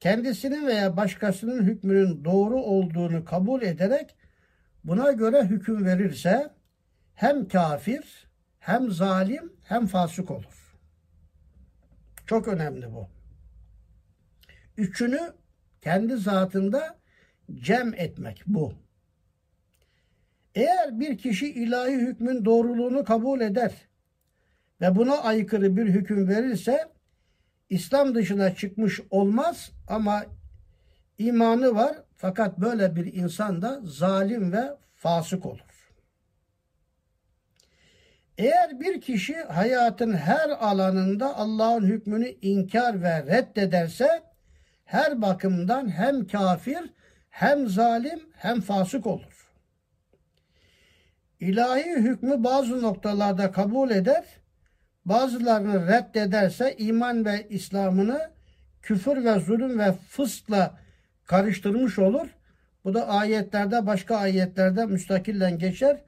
[0.01, 4.17] kendisinin veya başkasının hükmünün doğru olduğunu kabul ederek
[4.85, 6.51] buna göre hüküm verirse
[7.15, 10.77] hem kafir, hem zalim, hem fasık olur.
[12.27, 13.09] Çok önemli bu.
[14.77, 15.33] Üçünü
[15.81, 16.99] kendi zatında
[17.55, 18.75] cem etmek bu.
[20.55, 23.73] Eğer bir kişi ilahi hükmün doğruluğunu kabul eder
[24.81, 26.89] ve buna aykırı bir hüküm verirse
[27.71, 30.25] İslam dışına çıkmış olmaz ama
[31.19, 34.63] imanı var fakat böyle bir insan da zalim ve
[34.95, 35.93] fasık olur.
[38.39, 44.23] Eğer bir kişi hayatın her alanında Allah'ın hükmünü inkar ve reddederse
[44.85, 46.93] her bakımdan hem kafir
[47.31, 49.42] hem zalim hem fasık olur.
[51.43, 54.25] İlahi hükmü bazı noktalarda kabul eder,
[55.05, 58.31] bazılarını reddederse iman ve İslam'ını
[58.83, 60.79] küfür ve zulüm ve fıskla
[61.25, 62.27] karıştırmış olur.
[62.85, 66.01] Bu da ayetlerde başka ayetlerde müstakillen geçer.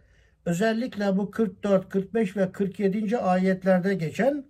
[0.46, 3.18] Özellikle bu 44, 45 ve 47.
[3.18, 4.44] ayetlerde geçen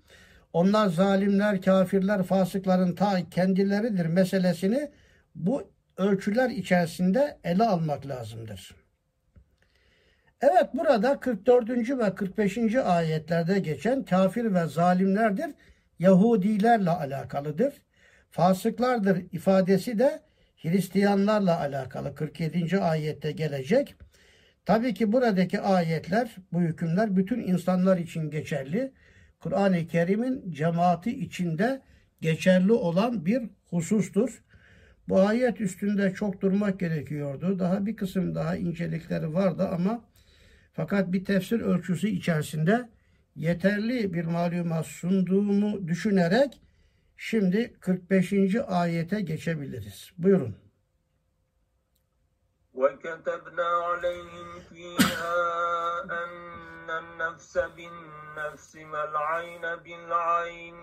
[0.52, 4.90] onlar zalimler, kafirler, fasıkların ta kendileridir meselesini
[5.34, 8.83] bu ölçüler içerisinde ele almak lazımdır.
[10.50, 11.70] Evet burada 44.
[11.70, 12.74] ve 45.
[12.74, 15.50] ayetlerde geçen kafir ve zalimlerdir
[15.98, 17.74] Yahudilerle alakalıdır.
[18.30, 20.20] Fasıklardır ifadesi de
[20.62, 22.78] Hristiyanlarla alakalı 47.
[22.78, 23.94] ayette gelecek.
[24.64, 28.92] Tabii ki buradaki ayetler, bu hükümler bütün insanlar için geçerli.
[29.40, 31.80] Kur'an-ı Kerim'in cemaati içinde
[32.20, 34.42] geçerli olan bir husustur.
[35.08, 37.58] Bu ayet üstünde çok durmak gerekiyordu.
[37.58, 40.04] Daha bir kısım daha incelikleri vardı ama
[40.73, 42.89] fakat bir tefsir ölçüsü içerisinde
[43.35, 46.61] yeterli bir malumat sunduğumu düşünerek
[47.17, 48.33] şimdi 45.
[48.67, 50.11] ayete geçebiliriz.
[50.17, 50.55] Buyurun.
[52.79, 55.39] وكتبنا عليهم فيها
[56.21, 60.77] أن النفس بالنفس والعين بالعين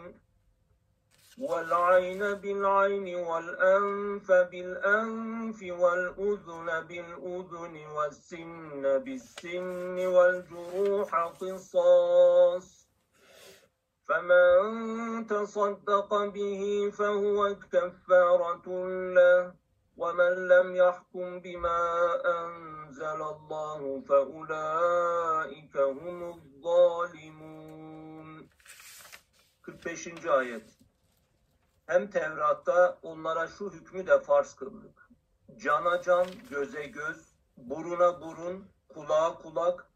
[1.38, 12.88] والعين بالعين والأنف بالأنف والأذن بالأذن والسن بالسن والجروح قصاص.
[14.08, 18.68] فمن تصدق به فهو كفارة
[19.16, 19.54] له
[19.98, 21.82] ومن لم يحكم بما
[22.26, 27.72] أنزل الله فأولئك هم الظالمون.
[29.62, 30.30] 45.
[30.40, 30.81] ayet
[31.92, 35.10] Hem Tevrat'ta onlara şu hükmü de farz kıldık.
[35.58, 39.92] Cana can, göze göz, buruna burun, kulağa kulak,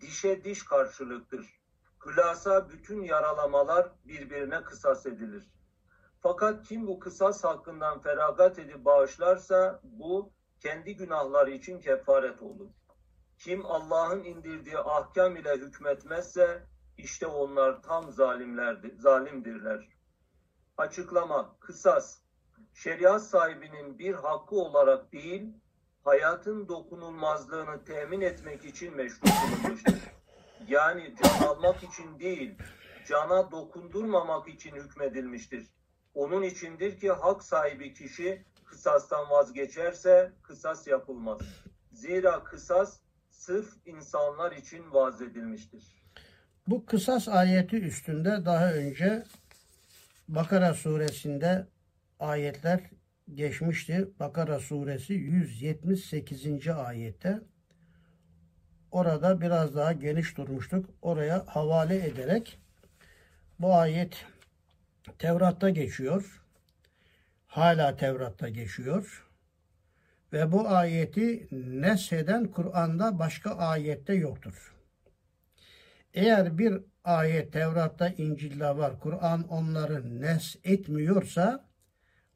[0.00, 1.60] dişe diş karşılıktır.
[2.06, 5.50] Hülasa bütün yaralamalar birbirine kısas edilir.
[6.20, 12.70] Fakat kim bu kısas hakkından feragat edip bağışlarsa bu kendi günahları için kefaret olur.
[13.38, 16.66] Kim Allah'ın indirdiği ahkam ile hükmetmezse
[16.98, 19.91] işte onlar tam zalimlerdir, zalimdirler.
[20.78, 22.18] Açıklama, kısas,
[22.74, 25.52] şeriat sahibinin bir hakkı olarak değil,
[26.04, 29.98] hayatın dokunulmazlığını temin etmek için meşru kılınmıştır.
[30.68, 32.54] Yani can almak için değil,
[33.08, 35.66] cana dokundurmamak için hükmedilmiştir.
[36.14, 41.40] Onun içindir ki hak sahibi kişi kısastan vazgeçerse kısas yapılmaz.
[41.92, 43.00] Zira kısas
[43.30, 46.02] sırf insanlar için vaz edilmiştir.
[46.66, 49.24] Bu kısas ayeti üstünde daha önce
[50.28, 51.66] Bakara suresinde
[52.20, 52.80] ayetler
[53.34, 54.08] geçmişti.
[54.20, 56.68] Bakara suresi 178.
[56.68, 57.40] ayette.
[58.90, 60.90] Orada biraz daha geniş durmuştuk.
[61.02, 62.58] Oraya havale ederek
[63.58, 64.26] bu ayet
[65.18, 66.42] Tevrat'ta geçiyor.
[67.46, 69.28] Hala Tevrat'ta geçiyor.
[70.32, 74.74] Ve bu ayeti nesheden Kur'an'da başka ayette yoktur.
[76.14, 81.64] Eğer bir ayet Tevrat'ta, İncil'de var, Kur'an onları nes etmiyorsa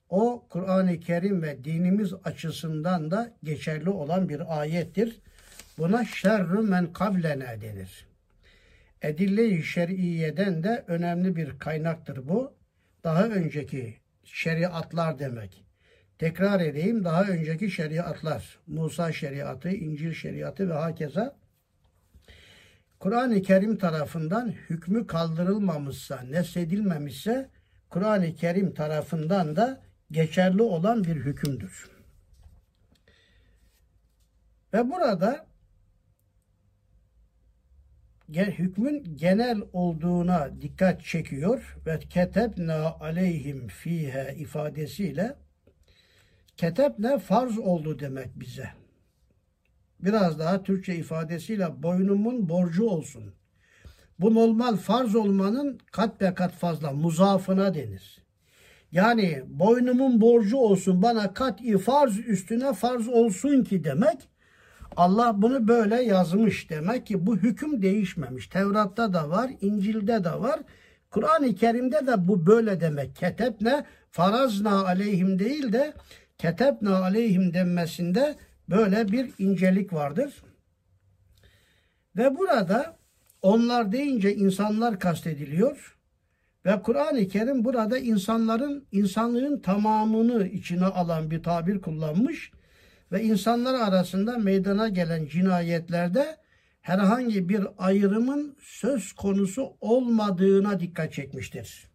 [0.09, 5.21] o Kur'an-ı Kerim ve dinimiz açısından da geçerli olan bir ayettir.
[5.79, 8.07] Buna şerrü men kablena denir.
[9.03, 12.55] Edille-i şer'iyeden de önemli bir kaynaktır bu.
[13.05, 15.65] Daha önceki şeriatlar demek.
[16.19, 18.59] Tekrar edeyim daha önceki şeriatlar.
[18.67, 21.37] Musa şeriatı, İncil şeriatı ve hakeza
[22.99, 27.51] Kur'an-ı Kerim tarafından hükmü kaldırılmamışsa, nesedilmemişse
[27.91, 31.91] Kur'an-ı Kerim tarafından da geçerli olan bir hükümdür.
[34.73, 35.47] Ve burada
[38.29, 45.37] hükmün genel olduğuna dikkat çekiyor ve ketebna aleyhim fihe ifadesiyle
[46.57, 48.86] ketebne farz oldu demek bize.
[50.01, 53.35] Biraz daha Türkçe ifadesiyle boynumun borcu olsun.
[54.19, 58.19] Bu normal farz olmanın kat be kat fazla muzafına denir.
[58.93, 64.29] Yani boynumun borcu olsun bana kat farz üstüne farz olsun ki demek
[64.97, 68.47] Allah bunu böyle yazmış demek ki bu hüküm değişmemiş.
[68.47, 70.61] Tevrat'ta da var, İncil'de de var.
[71.11, 73.17] Kur'an-ı Kerim'de de bu böyle demek.
[73.17, 75.95] Ketebne farazna aleyhim değil de
[76.39, 78.37] ketebna aleyhim denmesinde
[78.71, 80.43] böyle bir incelik vardır.
[82.17, 82.97] Ve burada
[83.43, 85.99] onlar deyince insanlar kastediliyor.
[86.67, 92.53] Ve Kur'an-ı Kerim burada insanların, insanlığın tamamını içine alan bir tabir kullanmış.
[93.13, 96.37] ve insanlar arasında meydana gelen cinayetlerde
[96.81, 101.89] herhangi bir ayrımın söz konusu olmadığına dikkat çekmiştir.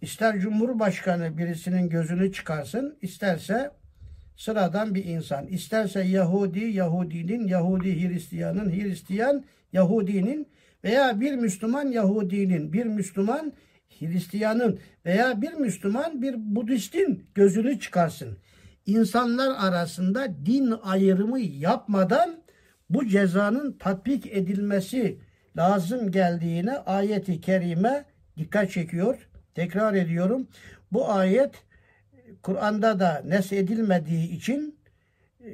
[0.00, 3.70] İster Cumhurbaşkanı birisinin gözünü çıkarsın, isterse
[4.38, 10.48] sıradan bir insan, isterse Yahudi, Yahudinin, Yahudi Hristiyanın, Hristiyan, Yahudinin
[10.84, 13.52] veya bir Müslüman Yahudinin, bir Müslüman
[13.98, 18.38] Hristiyanın veya bir Müslüman bir Budistin gözünü çıkarsın.
[18.86, 22.36] İnsanlar arasında din ayrımı yapmadan
[22.90, 25.18] bu cezanın tatbik edilmesi
[25.56, 28.04] lazım geldiğine ayeti kerime
[28.36, 29.28] dikkat çekiyor.
[29.54, 30.48] Tekrar ediyorum.
[30.92, 31.54] Bu ayet
[32.42, 34.78] Kur'an'da da nesedilmediği için
[35.40, 35.50] e,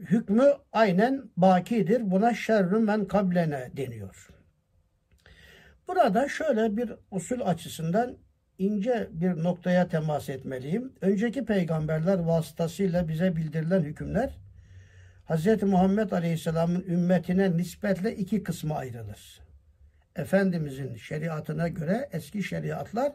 [0.00, 2.10] hükmü aynen bakidir.
[2.10, 4.28] Buna şerrü men kablene deniyor.
[5.88, 8.16] Burada şöyle bir usul açısından
[8.58, 10.92] ince bir noktaya temas etmeliyim.
[11.00, 14.38] Önceki peygamberler vasıtasıyla bize bildirilen hükümler
[15.28, 15.62] Hz.
[15.62, 19.40] Muhammed Aleyhisselam'ın ümmetine nispetle iki kısma ayrılır.
[20.16, 23.12] Efendimizin şeriatına göre eski şeriatlar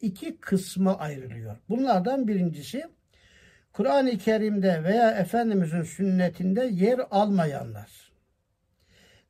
[0.00, 1.56] iki kısma ayrılıyor.
[1.68, 2.84] Bunlardan birincisi
[3.72, 8.12] Kur'an-ı Kerim'de veya Efendimizin sünnetinde yer almayanlar.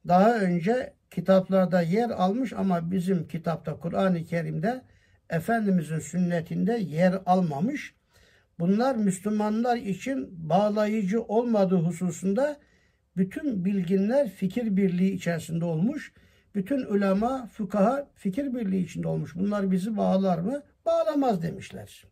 [0.08, 4.82] Daha önce kitaplarda yer almış ama bizim kitapta Kur'an-ı Kerim'de
[5.30, 7.94] Efendimizin sünnetinde yer almamış.
[8.58, 12.56] Bunlar Müslümanlar için bağlayıcı olmadığı hususunda
[13.16, 16.12] bütün bilginler fikir birliği içerisinde olmuş.
[16.56, 19.34] Bütün ulema, fukaha fikir birliği içinde olmuş.
[19.34, 20.62] Bunlar bizi bağlar mı?
[20.86, 22.04] Bağlamaz demişler.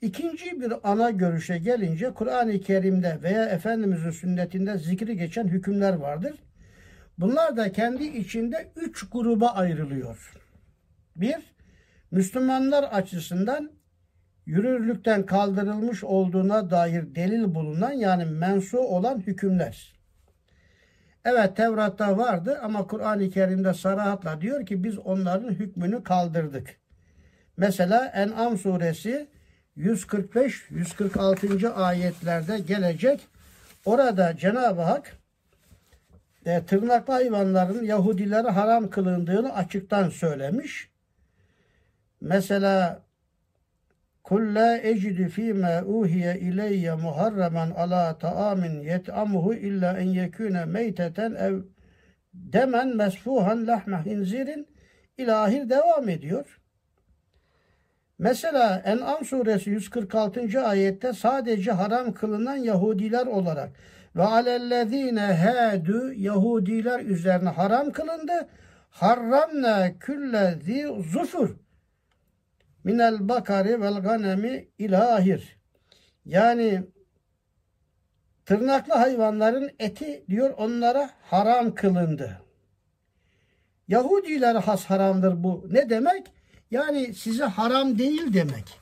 [0.00, 6.34] İkinci bir ana görüşe gelince Kur'an-ı Kerim'de veya Efendimizin sünnetinde zikri geçen hükümler vardır.
[7.18, 10.32] Bunlar da kendi içinde üç gruba ayrılıyor.
[11.16, 11.54] Bir,
[12.10, 13.70] Müslümanlar açısından
[14.46, 19.97] yürürlükten kaldırılmış olduğuna dair delil bulunan yani mensu olan hükümler.
[21.24, 26.76] Evet Tevrat'ta vardı ama Kur'an-ı Kerim'de sarahatla diyor ki biz onların hükmünü kaldırdık.
[27.56, 29.28] Mesela En'am suresi
[29.76, 31.72] 145-146.
[31.72, 33.28] ayetlerde gelecek.
[33.84, 35.18] Orada Cenab-ı Hak
[36.46, 40.90] e, tırnaklı hayvanların Yahudilere haram kılındığını açıktan söylemiş.
[42.20, 43.02] Mesela
[44.28, 51.54] Kul la ecidu fîmâ uhiye ileyye muharremen ala ta'amin yet'amuhu illa en yekûne meyteten ev
[52.34, 54.68] demen mesfuhan lahme hinzirin
[55.18, 56.60] ilahir devam ediyor.
[58.18, 60.60] Mesela En'am suresi 146.
[60.60, 63.70] ayette sadece haram kılınan Yahudiler olarak
[64.16, 68.48] ve alellezine hadu Yahudiler üzerine haram kılındı.
[68.90, 71.56] Harramna külle zi zufur
[72.88, 75.58] minel bakari vel ganemi ilahir.
[76.24, 76.82] Yani
[78.46, 82.42] tırnaklı hayvanların eti diyor onlara haram kılındı.
[83.88, 85.66] Yahudiler has haramdır bu.
[85.70, 86.26] Ne demek?
[86.70, 88.80] Yani size haram değil demek.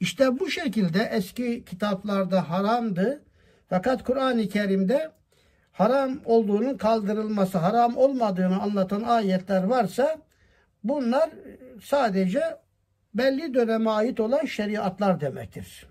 [0.00, 3.24] İşte bu şekilde eski kitaplarda haramdı.
[3.68, 5.10] Fakat Kur'an-ı Kerim'de
[5.72, 10.18] haram olduğunun kaldırılması, haram olmadığını anlatan ayetler varsa
[10.84, 11.30] bunlar
[11.82, 12.65] sadece
[13.18, 15.86] belli döneme ait olan şeriatlar demektir.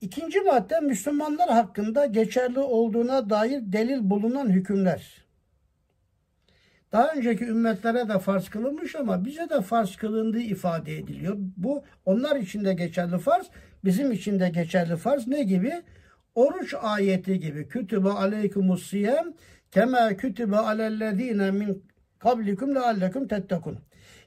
[0.00, 5.22] İkinci madde Müslümanlar hakkında geçerli olduğuna dair delil bulunan hükümler.
[6.92, 11.36] Daha önceki ümmetlere de farz kılınmış ama bize de farz kılındığı ifade ediliyor.
[11.56, 13.46] Bu onlar için de geçerli farz,
[13.84, 15.82] bizim için de geçerli farz ne gibi?
[16.34, 17.68] Oruç ayeti gibi.
[17.68, 19.34] Kütübe aleykumus siyem
[19.70, 21.84] kema kütübe alellezine min
[22.18, 23.78] kablikum leallekum tettekun.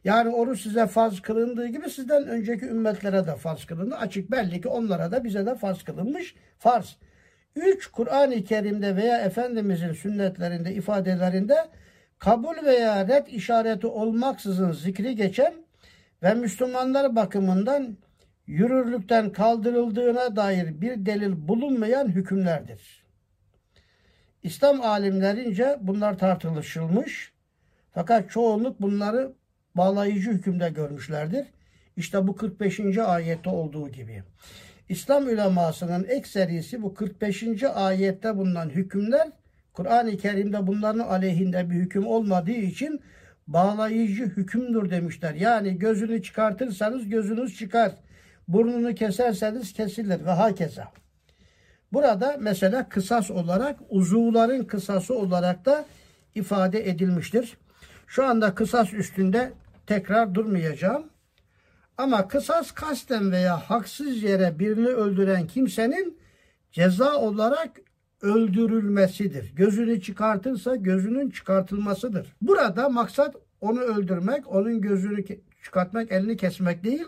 [0.06, 3.96] Yani oruç size farz kılındığı gibi sizden önceki ümmetlere de farz kılındı.
[3.96, 6.98] Açık belli ki onlara da bize de farz kılınmış farz.
[7.56, 11.56] Üç, Kur'an-ı Kerim'de veya Efendimizin sünnetlerinde, ifadelerinde
[12.20, 15.54] kabul veya red işareti olmaksızın zikri geçen
[16.24, 17.98] ve Müslümanlar bakımından
[18.48, 23.06] yürürlükten kaldırıldığına dair bir delil bulunmayan hükümlerdir.
[24.44, 27.34] İslam alimlerince bunlar tartışılmış.
[27.92, 29.34] Fakat çoğunluk bunları
[29.76, 31.48] bağlayıcı hükümde görmüşlerdir.
[31.98, 32.98] İşte bu 45.
[32.98, 34.24] ayette olduğu gibi.
[34.90, 37.64] İslam ulemasının ekserisi bu 45.
[37.64, 39.28] ayette bulunan hükümler
[39.74, 43.02] Kur'an-ı Kerim'de bunların aleyhinde bir hüküm olmadığı için
[43.48, 45.34] bağlayıcı hükümdür demişler.
[45.34, 47.92] Yani gözünü çıkartırsanız gözünüz çıkar.
[48.48, 50.92] Burnunu keserseniz kesilir ve hakeza.
[51.94, 55.86] Burada mesela kısas olarak uzuvların kısası olarak da
[56.36, 57.58] ifade edilmiştir.
[58.08, 59.52] Şu anda kısas üstünde
[59.88, 61.04] tekrar durmayacağım.
[61.98, 66.18] Ama kısas kasten veya haksız yere birini öldüren kimsenin
[66.72, 67.72] ceza olarak
[68.22, 69.56] öldürülmesidir.
[69.56, 72.36] Gözünü çıkartırsa gözünün çıkartılmasıdır.
[72.42, 75.26] Burada maksat onu öldürmek, onun gözünü
[75.64, 77.06] çıkartmak, elini kesmek değil.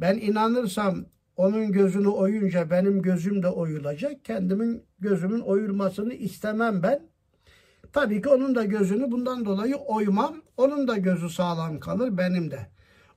[0.00, 1.04] Ben inanırsam
[1.36, 4.24] onun gözünü oyunca benim gözüm de oyulacak.
[4.24, 7.00] Kendimin gözümün oyulmasını istemem ben.
[7.92, 10.34] Tabii ki onun da gözünü bundan dolayı oymam.
[10.56, 12.66] Onun da gözü sağlam kalır benim de.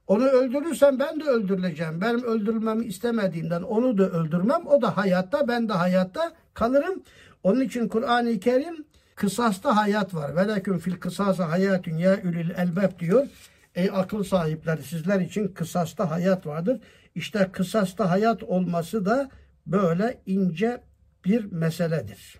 [0.07, 2.01] Onu öldürürsem ben de öldürüleceğim.
[2.01, 4.67] Benim öldürülmemi istemediğimden onu da öldürmem.
[4.67, 7.03] O da hayatta, ben de hayatta kalırım.
[7.43, 10.35] Onun için Kur'an-ı Kerim kısasta hayat var.
[10.35, 13.27] Veleküm fil kısasa hayatun ya ülül elbeb diyor.
[13.75, 16.79] Ey akıl sahipleri sizler için kısasta hayat vardır.
[17.15, 19.29] İşte kısasta hayat olması da
[19.65, 20.81] böyle ince
[21.25, 22.37] bir meseledir.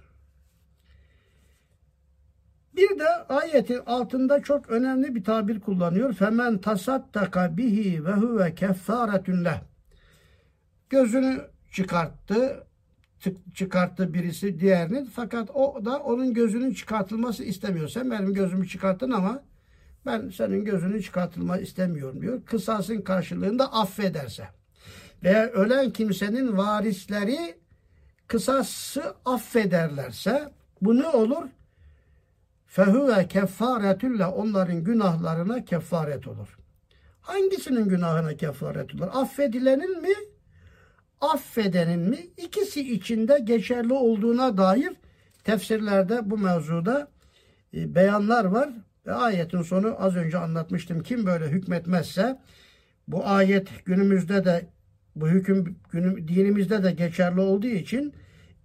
[2.75, 6.13] Bir de ayetin altında çok önemli bir tabir kullanıyor.
[6.13, 9.47] Femen tasaddaka bihi ve huve keffaretun.
[10.89, 11.41] Gözünü
[11.71, 12.63] çıkarttı,
[13.55, 17.87] çıkarttı birisi diğerini fakat o da onun gözünün çıkartılması istemiyor.
[17.87, 19.43] Sen benim gözümü çıkarttın ama
[20.05, 22.41] ben senin gözünü çıkartılma istemiyorum diyor.
[22.45, 24.47] Kısasın karşılığında affederse.
[25.23, 27.55] Veya ölen kimsenin varisleri
[28.27, 30.51] kısası affederlerse
[30.81, 31.43] bu ne olur?
[32.71, 36.57] Fehuve keffaretülle onların günahlarına kefaret olur.
[37.21, 39.07] Hangisinin günahına kefaret olur?
[39.13, 40.13] Affedilenin mi?
[41.21, 42.17] Affedenin mi?
[42.37, 44.93] İkisi içinde geçerli olduğuna dair
[45.43, 47.07] tefsirlerde bu mevzuda
[47.73, 48.69] e, beyanlar var.
[49.05, 51.03] Ve ayetin sonu az önce anlatmıştım.
[51.03, 52.39] Kim böyle hükmetmezse
[53.07, 54.65] bu ayet günümüzde de
[55.15, 58.13] bu hüküm günüm, dinimizde de geçerli olduğu için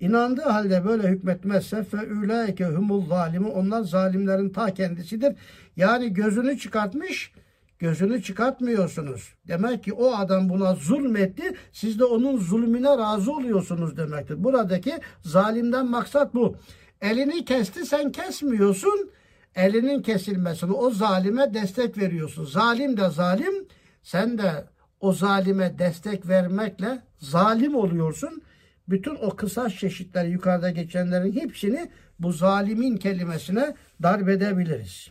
[0.00, 5.36] inandığı halde böyle hükmetmezse fe ulaike humul zalimi onlar zalimlerin ta kendisidir.
[5.76, 7.32] Yani gözünü çıkartmış
[7.78, 9.34] gözünü çıkartmıyorsunuz.
[9.48, 11.54] Demek ki o adam buna zulmetti.
[11.72, 14.44] Siz de onun zulmüne razı oluyorsunuz demektir.
[14.44, 14.92] Buradaki
[15.22, 16.56] zalimden maksat bu.
[17.00, 19.10] Elini kesti sen kesmiyorsun.
[19.54, 22.44] Elinin kesilmesini o zalime destek veriyorsun.
[22.44, 23.68] Zalim de zalim.
[24.02, 24.64] Sen de
[25.00, 28.42] o zalime destek vermekle zalim oluyorsun.
[28.88, 35.10] Bütün o kısas çeşitleri yukarıda geçenlerin hepsini bu zalimin kelimesine darbedebiliriz.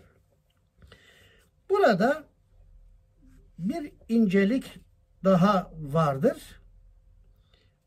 [1.69, 2.23] Burada
[3.59, 4.79] bir incelik
[5.23, 6.37] daha vardır.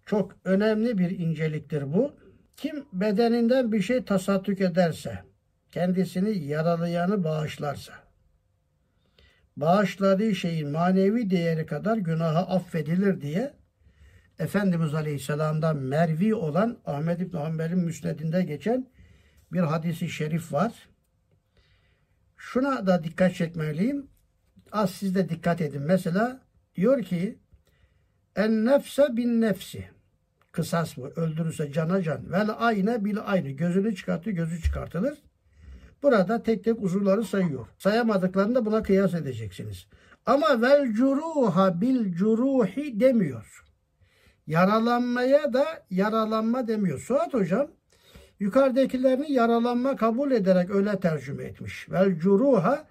[0.06, 2.16] Çok önemli bir inceliktir bu.
[2.56, 5.18] Kim bedeninden bir şey tasaddük ederse,
[5.72, 7.92] kendisini yaralayanı bağışlarsa,
[9.56, 13.57] bağışladığı şeyin manevi değeri kadar günahı affedilir diye
[14.38, 18.86] Efendimiz Aleyhisselam'dan mervi olan Ahmed İbn Hanbel'in müsnedinde geçen
[19.52, 20.88] bir hadisi şerif var.
[22.36, 24.06] Şuna da dikkat çekmeliyim.
[24.72, 25.82] Az siz de dikkat edin.
[25.82, 26.40] Mesela
[26.76, 27.38] diyor ki
[28.36, 29.88] en nefse bin nefsi
[30.52, 31.08] kısas bu.
[31.08, 32.32] Öldürürse cana can.
[32.32, 33.50] Vel ayne bil aynı.
[33.50, 35.18] Gözünü çıkartıyor, gözü çıkartılır.
[36.02, 37.66] Burada tek tek uzuvları sayıyor.
[37.78, 39.86] Sayamadıklarını da buna kıyas edeceksiniz.
[40.26, 43.67] Ama vel curuha bil curuhi demiyor.
[44.48, 47.00] Yaralanmaya da yaralanma demiyor.
[47.00, 47.68] Suat hocam
[48.40, 51.90] yukarıdakilerini yaralanma kabul ederek öyle tercüme etmiş.
[51.90, 52.84] Vel curuha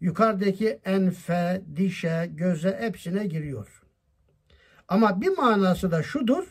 [0.00, 3.82] yukarıdaki enfe, dişe, göze hepsine giriyor.
[4.88, 6.44] Ama bir manası da şudur.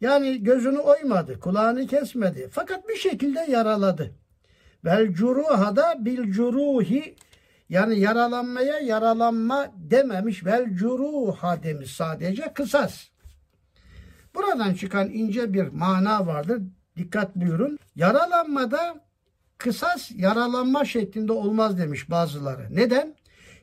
[0.00, 2.48] Yani gözünü oymadı, kulağını kesmedi.
[2.52, 4.14] Fakat bir şekilde yaraladı.
[4.84, 7.16] Vel curuha da bil curuhi
[7.68, 10.44] yani yaralanmaya yaralanma dememiş.
[10.44, 13.15] Vel curuha demiş sadece kısas.
[14.36, 16.62] Buradan çıkan ince bir mana vardır.
[16.96, 17.78] Dikkat buyurun.
[17.96, 19.00] Yaralanmada
[19.58, 22.66] kısas yaralanma şeklinde olmaz demiş bazıları.
[22.70, 23.14] Neden?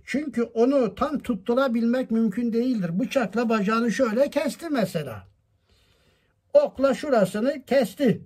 [0.06, 3.00] Çünkü onu tam tutturabilmek mümkün değildir.
[3.00, 5.28] Bıçakla bacağını şöyle kesti mesela.
[6.54, 8.22] Okla şurasını kesti.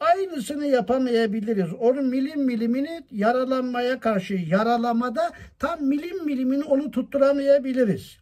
[0.00, 1.72] Aynısını yapamayabiliriz.
[1.72, 8.16] Onun milim milimini yaralanmaya karşı yaralamada tam milim milimini onu tutturamayabiliriz.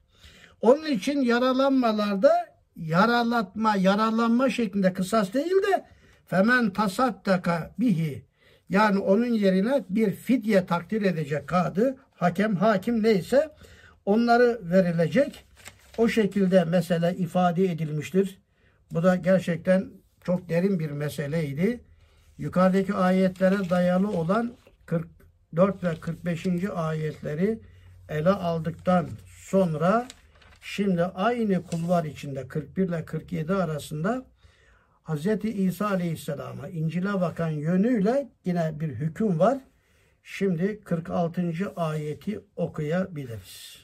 [0.60, 5.84] Onun için yaralanmalarda yaralatma, yaralanma şeklinde kısas değil de
[6.26, 8.24] femen tasaddaka bihi
[8.68, 13.50] yani onun yerine bir fidye takdir edecek kadı, hakem, hakim neyse
[14.04, 15.44] onları verilecek.
[15.98, 18.38] O şekilde mesele ifade edilmiştir.
[18.92, 19.86] Bu da gerçekten
[20.24, 21.80] çok derin bir meseleydi.
[22.38, 24.52] Yukarıdaki ayetlere dayalı olan
[24.86, 26.46] 44 ve 45.
[26.74, 27.58] ayetleri
[28.08, 30.08] ele aldıktan sonra
[30.64, 34.26] şimdi aynı kulvar içinde 41 ile 47 arasında
[35.04, 35.26] Hz.
[35.44, 39.58] İsa Aleyhisselam'a İncil'e bakan yönüyle yine bir hüküm var.
[40.22, 41.72] Şimdi 46.
[41.76, 43.83] ayeti okuyabiliriz.